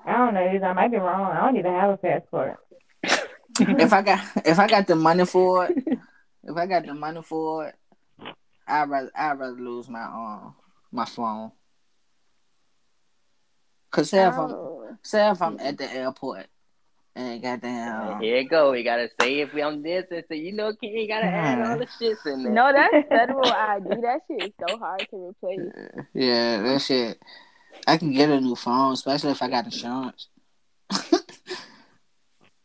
[0.04, 0.50] I don't know.
[0.52, 0.66] either.
[0.66, 1.30] I might be wrong.
[1.30, 2.57] I don't even have a passport.
[3.61, 5.78] if I got if I got the money for it,
[6.42, 7.74] if I got the money for it,
[8.66, 10.57] I'd rather I'd rather lose my um
[10.90, 11.52] my phone.
[13.92, 14.96] Cause say if I'm Oh.
[15.02, 16.46] say if I'm at the airport
[17.16, 18.72] and goddamn Here you go.
[18.72, 21.60] We gotta say if we on this and say, you know, King, you gotta add
[21.60, 22.52] all the shits in there.
[22.52, 24.00] No, that's federal ID.
[24.02, 25.72] That shit is so hard to replace.
[26.14, 27.18] yeah that shit,
[27.86, 30.28] I can get a new phone, especially if I got insurance.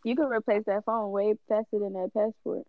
[0.04, 2.66] You can replace that phone way faster than that passport.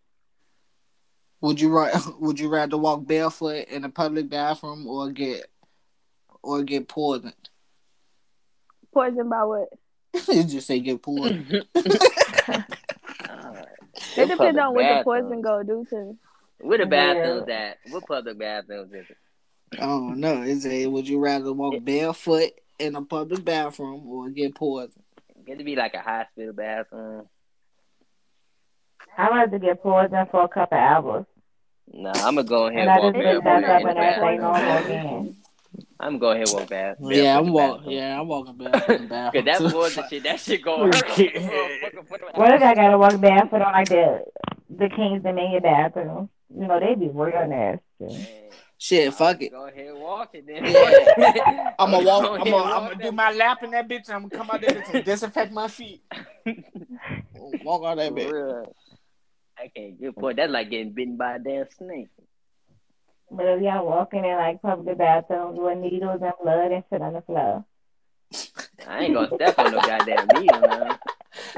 [1.40, 5.46] Would you ra- would you rather walk barefoot in a public bathroom or get
[6.42, 7.34] or get poisoned?
[8.92, 9.68] Poisoned by what?
[10.28, 11.64] you just say get poisoned.
[14.16, 16.16] It depends on what the poison go do to.
[16.60, 16.90] Where the Yeah.
[17.14, 17.78] bathrooms at?
[17.90, 19.16] What public bathrooms is it?
[19.80, 20.42] I don't know.
[20.42, 25.02] Is it would you rather walk barefoot in a public bathroom or get poisoned?
[25.46, 27.26] Get to be like a hospital bathroom.
[29.16, 31.24] I'd rather get poisoned for a couple hours.
[31.92, 35.36] Nah, I'm gonna go ahead And and I walk barefoot in the bathroom.
[36.02, 36.14] Normal again.
[36.14, 36.96] I'm going ahead and walk back.
[37.00, 37.90] Yeah, I'm walking.
[37.90, 39.44] Yeah, I'm walking barefoot in the bathroom.
[39.44, 39.76] Cause that too.
[39.76, 41.08] poison shit, that shit gonna hurt.
[42.34, 44.24] What if I gotta walk barefoot on like the
[44.70, 46.28] the King's Dominion bathroom?
[46.54, 48.28] You know, they be real nasty.
[48.78, 49.52] Shit, fuck it.
[49.52, 50.64] Go ahead walk it then.
[51.78, 52.24] I'm gonna walk.
[52.24, 54.06] I'm gonna, and I'm walk gonna do my lap in that bitch.
[54.06, 56.02] and I'm gonna come out there and disinfect my feet.
[57.34, 58.66] Walk on that bitch.
[59.56, 60.36] I can't get point.
[60.36, 62.08] That's like getting bitten by a damn snake.
[63.34, 67.14] But if y'all walking in like public bathrooms with needles and blood and shit on
[67.14, 67.64] the floor.
[68.86, 70.98] I ain't gonna step on no goddamn needle, man.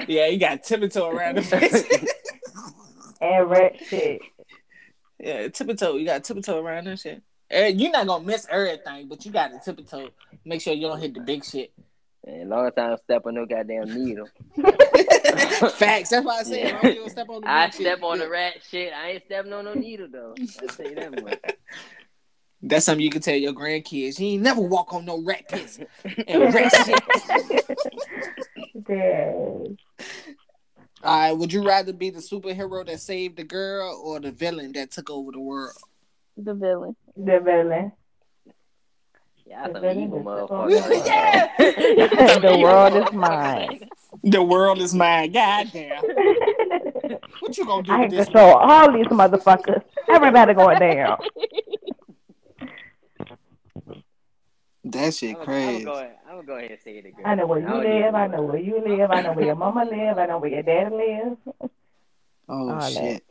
[0.06, 1.84] Yeah, you got tiptoe around the face.
[3.20, 4.20] And red shit.
[5.18, 5.96] Yeah, tiptoe.
[5.96, 7.22] You got tiptoe around that shit.
[7.50, 10.10] Eh, You're not gonna miss everything, but you got to tiptoe.
[10.44, 11.72] Make sure you don't hit the big shit.
[12.24, 14.28] And long time I don't step on no goddamn needle.
[15.76, 16.10] Facts.
[16.10, 16.78] That's why I said Yeah.
[16.82, 16.94] yeah.
[16.94, 18.04] don't step on the I big step shit.
[18.04, 18.92] on the rat shit.
[18.92, 20.34] I ain't stepping on no needle though.
[20.38, 21.38] I tell you that much.
[22.66, 24.18] That's something you can tell your grandkids.
[24.18, 25.78] You ain't never walk on no rat piss
[26.26, 27.78] and rat shit.
[28.88, 29.32] Yeah.
[31.02, 34.72] All right, would you rather be the superhero that saved the girl or the villain
[34.72, 35.76] that took over the world?
[36.38, 36.96] The villain.
[37.16, 37.92] The villain.
[39.44, 41.06] Yeah, The some villain evil motherfucker.
[41.06, 42.38] Yeah.
[42.38, 43.80] The world is mine.
[44.22, 45.32] The world is mine.
[45.32, 46.02] Goddamn.
[47.40, 48.24] What you gonna do I with can this?
[48.26, 49.82] control all these motherfuckers.
[50.08, 51.18] Everybody going down.
[54.84, 55.84] That shit I'm, I'm, crazy.
[55.84, 57.22] gonna, I'm gonna go ahead and say it again.
[57.24, 58.14] I know where you don't live.
[58.14, 59.10] I know where you live.
[59.10, 60.18] I know where your mama live.
[60.18, 61.36] I know where your dad lives.
[61.50, 61.68] Oh
[62.48, 62.92] all that.
[62.92, 63.24] shit.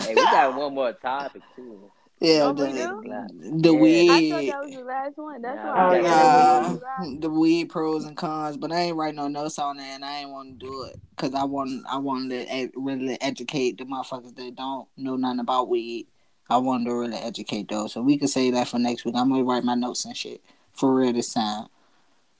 [0.00, 1.90] Hey, we got one more topic too.
[2.24, 3.60] Yeah, Oh, we the, do?
[3.60, 3.76] the Yeah.
[3.76, 4.30] I weed.
[4.30, 5.42] thought that was the last one.
[5.42, 5.80] That's Nah, why.
[5.80, 8.96] I we was got- like, Nah, "Who's the weed pros and cons, but I ain't
[8.96, 11.84] writing no notes on that, and I ain't want to do it because I want
[11.90, 16.06] I wanted to really educate the motherfuckers that don't know nothing about weed.
[16.50, 19.14] I wanted to really educate those, so we can say that for next week.
[19.16, 21.66] I'm gonna write my notes and shit for real this time.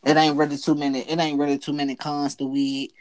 [0.06, 1.00] It ain't really too many.
[1.00, 2.92] It ain't really too many cons to weed.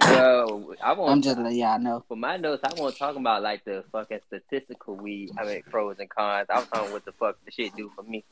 [0.00, 1.12] Well, I want.
[1.12, 2.04] I'm just letting y'all know.
[2.08, 5.30] for my notes, I want to talk about like the fucking statistical weed.
[5.38, 6.46] I mean, pros and cons.
[6.48, 8.24] I was talking what the fuck the shit do for me.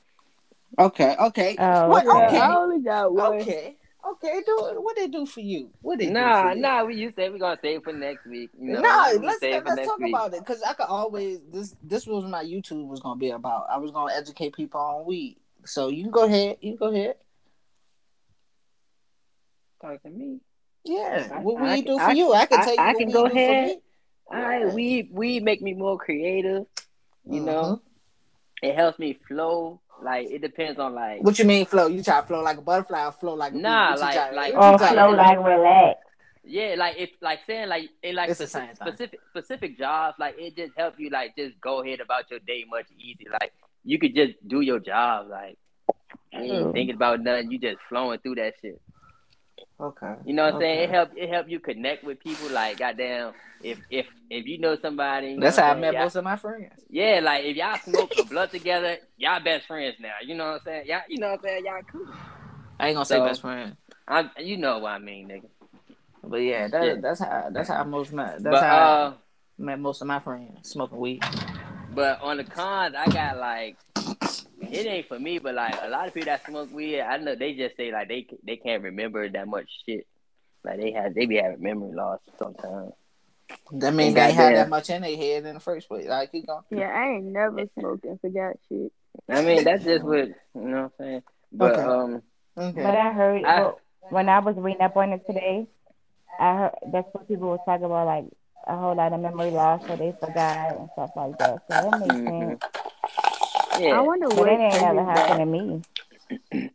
[0.79, 2.05] Okay, okay, Oh, what?
[2.05, 3.35] Yeah, Okay, I only got one.
[3.35, 4.43] okay, okay.
[4.45, 5.71] Do what they do for you?
[5.83, 6.85] What they do Nah, for nah.
[6.85, 8.51] We you said we gonna save for next week.
[8.61, 10.13] You know, nah, we let's save it for let's next talk week.
[10.13, 13.67] about it because I could always this this was my YouTube was gonna be about.
[13.71, 15.37] I was gonna educate people on weed.
[15.65, 16.57] So you can go ahead.
[16.61, 17.17] You can go ahead.
[19.85, 20.41] Talk to me.
[20.85, 22.33] Yeah, I- what I weed can- do for I- you?
[22.33, 23.67] I can I- you I can go ahead.
[23.69, 23.81] me.
[24.33, 26.67] All right, we weed make me more creative.
[27.25, 27.45] You Mm-hmm.
[27.45, 27.83] know,
[28.63, 29.81] it helps me flow.
[30.03, 31.87] Like it depends on like What you mean flow?
[31.87, 33.61] You try to flow like a butterfly or flow like a bee?
[33.63, 35.17] Nah, What like- try- like- what you Or flow do?
[35.17, 36.01] like relax.
[36.43, 40.19] yeah, like if like saying like in like It's the specific, same specific specific jobs,
[40.19, 43.31] like it just help you like just go ahead about your day much easier.
[43.41, 43.53] Like
[43.85, 45.29] you could just do your job.
[45.31, 45.57] Like
[46.33, 46.73] you ain't True.
[46.73, 47.51] thinking about nothing.
[47.53, 48.81] You just flowing through that shit.
[49.81, 50.15] Okay.
[50.25, 50.81] You know what I'm saying?
[50.81, 52.49] It help it help you connect with people.
[52.51, 53.33] Like goddamn,
[53.63, 55.95] if if if you know somebody, know That's what how I met?
[55.95, 56.73] Y'all- most of my friends.
[56.89, 60.15] Yeah, like if y'all smoke a blunt together, y'all best friends now.
[60.25, 60.87] You know what I'm saying?
[60.87, 61.65] Y'all, you know what I'm saying?
[61.67, 62.07] Y'all cool.
[62.79, 63.77] I ain't gonna say best friend.
[64.07, 65.49] I, you know what I mean, nigga.
[66.23, 66.95] But yeah, that, Yeah.
[67.01, 69.15] that's how that's how most my that's But how uh,
[69.59, 71.23] I met most of my friends smoking weed.
[71.95, 73.77] but on the cons, I got like
[74.73, 77.35] it ain't for me, but like a lot of people that smoke weed, I know
[77.35, 80.07] they just say like they they can't remember that much shit.
[80.65, 82.93] Like they have they be having memory loss sometimes.
[83.73, 86.07] That means And they ain't had that much in their head in the first place.
[86.09, 86.63] Like keep going.
[86.71, 88.93] Yeah, I ain't never smoked and forgot shit.
[89.29, 91.23] I mean that's just what you know what I'm saying.
[91.53, 91.83] But Okay.
[91.83, 92.23] um
[92.57, 92.83] Okay.
[92.83, 95.67] But I heard I- well, when I was reading up on it today,
[96.39, 98.25] I heard that's what people were talking about, like
[98.67, 101.63] a whole lot of memory loss, so they forgot and stuff like that.
[101.69, 102.49] So that makes Mhm.
[102.51, 102.63] sense.
[103.77, 105.85] I wonder But what it ain't triggers never happened to me.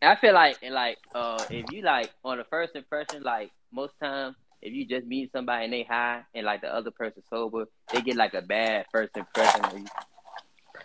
[0.01, 4.35] I feel like like uh if you like on the first impression, like most times
[4.61, 8.01] if you just meet somebody and they high and like the other person sober, they
[8.01, 9.87] get like a bad first impression of you.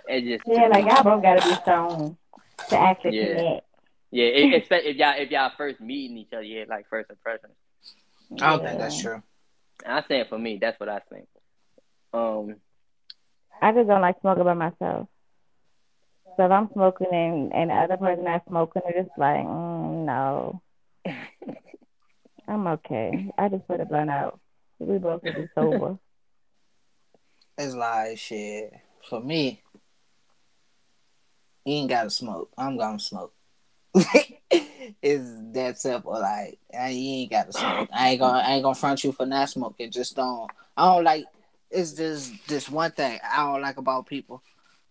[0.09, 2.17] It just Yeah, like y'all both gotta be stoned
[2.71, 3.27] to actually Yeah.
[3.37, 3.67] connect.
[4.11, 7.51] yeah, it, if y'all if y'all first meeting each other, yeah, like first impression.
[8.41, 9.23] I don't think that's true.
[9.87, 11.27] I'm saying for me, that's what I think.
[12.12, 12.57] Um,
[13.61, 15.09] I just don't like smoking by myself.
[16.37, 20.05] So if I'm smoking and, and the other person not smoking, it's just like, mm,
[20.05, 20.61] no.
[22.49, 23.30] I'm okay.
[23.39, 24.41] I just put a blunt out.
[24.78, 25.99] We both can be sober.
[27.57, 28.72] It's like shit.
[29.09, 29.62] For me,
[31.64, 32.51] you ain't gotta smoke.
[32.59, 33.32] I'm gonna smoke.
[33.95, 36.14] it's that simple.
[36.14, 37.89] Like I, you ain't gotta smoke.
[37.95, 39.93] I ain't gonna I ain't gonna front you for not smoking.
[39.93, 40.51] Just don't.
[40.76, 41.26] I don't like.
[41.70, 44.43] It's just this one thing I don't like about people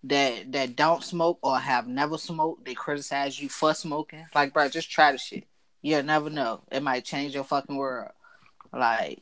[0.04, 2.66] that that don't smoke or have never smoked.
[2.66, 4.26] They criticize you for smoking.
[4.36, 5.45] Like, bro, just try the shit.
[5.82, 6.62] You'll never know.
[6.72, 8.12] It might change your fucking world.
[8.72, 9.22] Like,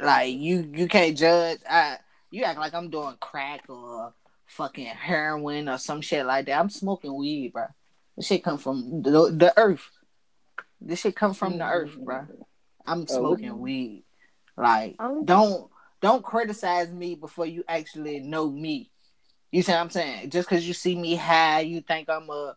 [0.00, 1.60] like you you can't judge.
[1.68, 1.98] I
[2.30, 4.12] you act like I'm doing crack or
[4.46, 6.58] fucking heroin or some shit like that.
[6.58, 7.66] I'm smoking weed, bro.
[8.16, 9.88] This shit come from the, the earth.
[10.80, 12.26] This shit come from the earth, bro.
[12.86, 14.04] I'm smoking weed.
[14.56, 15.22] Like, oh.
[15.24, 15.70] don't
[16.00, 18.90] don't criticize me before you actually know me.
[19.50, 20.30] You see what I'm saying?
[20.30, 22.56] Just because you see me high, you think I'm a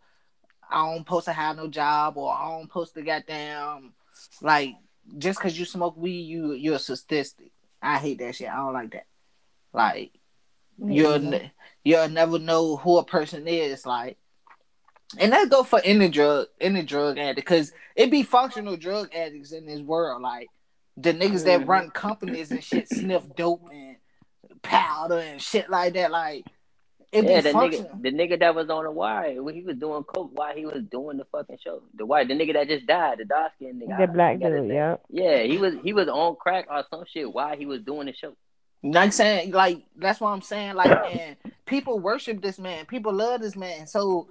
[0.69, 3.93] I don't supposed to have no job or I don't supposed to goddamn
[4.41, 4.75] like
[5.17, 7.51] just because you smoke weed, you you're a statistic.
[7.81, 8.49] I hate that shit.
[8.49, 9.05] I don't like that.
[9.73, 10.11] Like
[10.77, 11.51] you'll ne-
[11.83, 13.85] you'll never know who a person is.
[13.85, 14.17] Like,
[15.17, 19.51] and that go for any drug, any drug addict, because it be functional drug addicts
[19.51, 20.21] in this world.
[20.21, 20.47] Like
[20.97, 21.67] the niggas that Mhm.
[21.67, 23.97] run companies and shit sniff dope and
[24.61, 26.11] powder and shit like that.
[26.11, 26.45] Like
[27.12, 29.76] it yeah, be the nigga, the nigga that was on the wire when he was
[29.76, 31.84] doing coke while he was doing the fucking show.
[31.95, 33.95] The white, the nigga that just died, the dark skinned nigga.
[33.95, 34.95] I The black dude, yeah.
[35.09, 38.14] Yeah, he was he was on crack or some shit while he was doing the
[38.14, 38.34] show.
[38.82, 39.51] You know I'm saying?
[39.51, 40.76] Like that's what I'm saying.
[40.76, 41.36] Like, man,
[41.66, 42.86] people worship this man.
[42.86, 43.88] People love this man.
[43.88, 44.30] So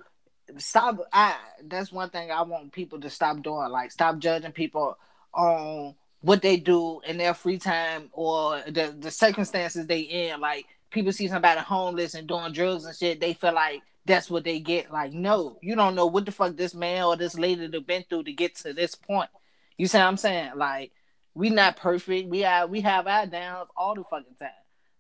[0.57, 0.99] stop.
[1.13, 3.69] I that's one thing I want people to stop doing.
[3.71, 4.97] Like, stop judging people
[5.35, 10.41] on what they do in their free time or the the circumstances they in.
[10.41, 13.21] Like, people see somebody homeless and doing drugs and shit.
[13.21, 14.93] They feel like that's what they get.
[14.93, 18.05] Like, no, you don't know what the fuck this man or this lady have been
[18.09, 19.31] through to get to this point.
[19.77, 20.53] You see what I'm saying?
[20.57, 20.93] Like
[21.35, 22.29] we not perfect.
[22.29, 24.51] We are we have our downs all the fucking time.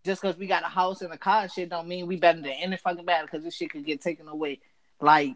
[0.04, 2.40] Just because we got a house and a car and shit don't mean we better
[2.40, 4.60] than any fucking battle because this shit could get taken away
[5.00, 5.34] like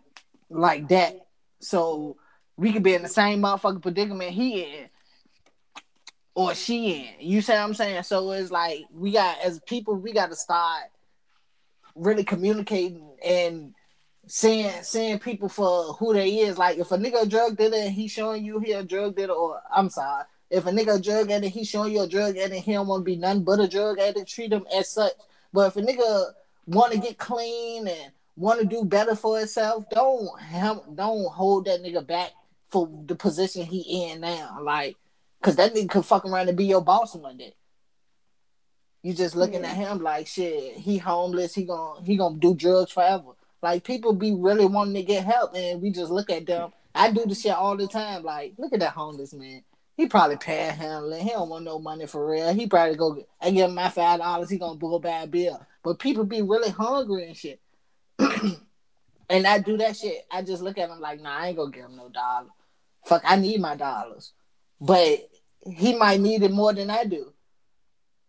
[0.49, 1.27] like that.
[1.61, 2.17] So
[2.57, 4.89] we could be in the same motherfucking predicament he in
[6.35, 7.29] or she in.
[7.29, 8.03] You see what I'm saying?
[8.05, 10.85] So it's like we got as people we gotta start
[11.95, 13.75] really communicating and
[14.27, 16.59] seeing seeing people for who they is.
[16.59, 19.61] Like if a nigga drug dealer and he showing you he a drug dealer, or
[19.75, 22.87] I'm sorry, if a nigga drug addict, he showing you a drug addict, he don't
[22.87, 24.29] want to be nothing but a drug addict.
[24.29, 25.13] Treat him as such.
[25.53, 26.33] But if a nigga
[26.67, 31.65] want to get clean and want to do better for himself, don't him don't hold
[31.67, 32.31] that nigga back
[32.67, 34.59] for the position he in now.
[34.63, 34.97] Like,
[35.45, 37.55] cause that nigga could fuck around and be your boss one day.
[39.03, 40.77] You just looking at him like shit.
[40.77, 41.55] He homeless.
[41.55, 43.33] He gonna he gonna do drugs forever.
[43.63, 46.73] Like people be really wanting to get help, and we just look at them.
[46.95, 48.23] I do the shit all the time.
[48.23, 49.63] Like, look at that homeless man.
[49.97, 51.21] He probably panhandling.
[51.21, 52.53] He don't want no money for real.
[52.55, 53.23] He probably go.
[53.41, 54.49] I give him my five dollars.
[54.49, 55.65] He gonna go buy a bill.
[55.83, 57.61] But people be really hungry and shit.
[58.19, 60.27] and I do that shit.
[60.31, 62.49] I just look at him like, nah, I ain't gonna give him no dollar.
[63.05, 64.33] Fuck, I need my dollars.
[64.81, 65.29] But
[65.67, 67.33] he might need it more than I do.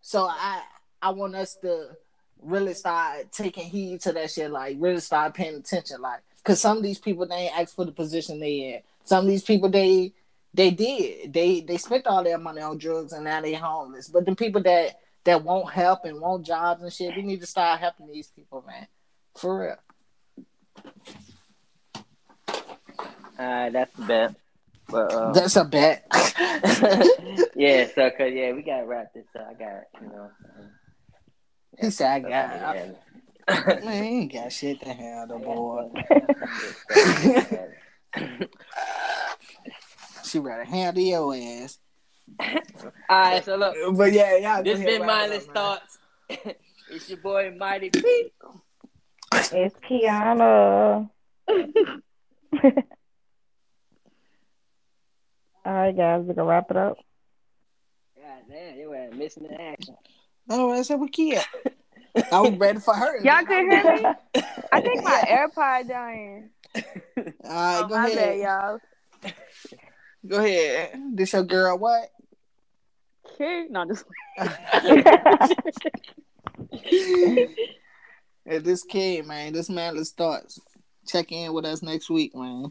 [0.00, 0.62] So I
[1.02, 1.96] I want us to
[2.42, 6.76] really start taking heed to that shit, like really start paying attention, like because some
[6.76, 8.80] of these people they ain't asked for the position they in.
[9.04, 10.12] Some of these people they
[10.54, 14.08] they did they they spent all their money on drugs and now they homeless.
[14.08, 17.46] But the people that that won't help and want jobs and shit, we need to
[17.46, 18.86] start helping these people, man,
[19.34, 19.76] for real.
[23.38, 24.34] Alright, that's the best.
[24.88, 26.06] But um, That's a bet.
[27.56, 29.48] yeah, so cause yeah, we gotta wrap this up.
[29.50, 30.30] I got you know.
[31.78, 32.58] he said, I yeah.
[32.58, 32.96] got it.
[33.84, 35.90] Man, he ain't got shit to handle, boy.
[40.24, 41.78] She rather handle your ass.
[42.40, 42.50] All
[43.08, 44.62] right, so look, But yeah, y'all.
[44.64, 45.98] this been mindless thoughts.
[46.28, 48.32] it's your boy Mighty P.
[49.32, 51.08] It's Kiana.
[55.66, 56.96] All right, guys, we can wrap it up.
[58.16, 59.96] God damn, you were missing the action.
[60.48, 61.42] No, I said we Kia.
[62.32, 63.18] I was ready for her.
[63.24, 64.04] Y'all can hear me?
[64.72, 66.50] I think my AirPod dying.
[66.76, 66.82] All
[67.16, 68.38] right, Oh, go my bad, ahead.
[68.38, 68.78] y'all.
[70.24, 71.00] Go ahead.
[71.14, 71.76] This your girl.
[71.78, 72.10] What?
[73.34, 74.04] Okay, no, just
[78.44, 79.52] Hey, this kid, man.
[79.52, 80.52] This man, let's start.
[81.06, 82.70] Check in with us next week, man.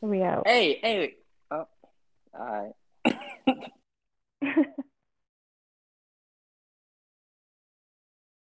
[0.00, 0.46] We out.
[0.46, 1.14] Hey, hey.
[1.50, 1.66] Oh,
[2.38, 2.74] all
[3.04, 3.16] right.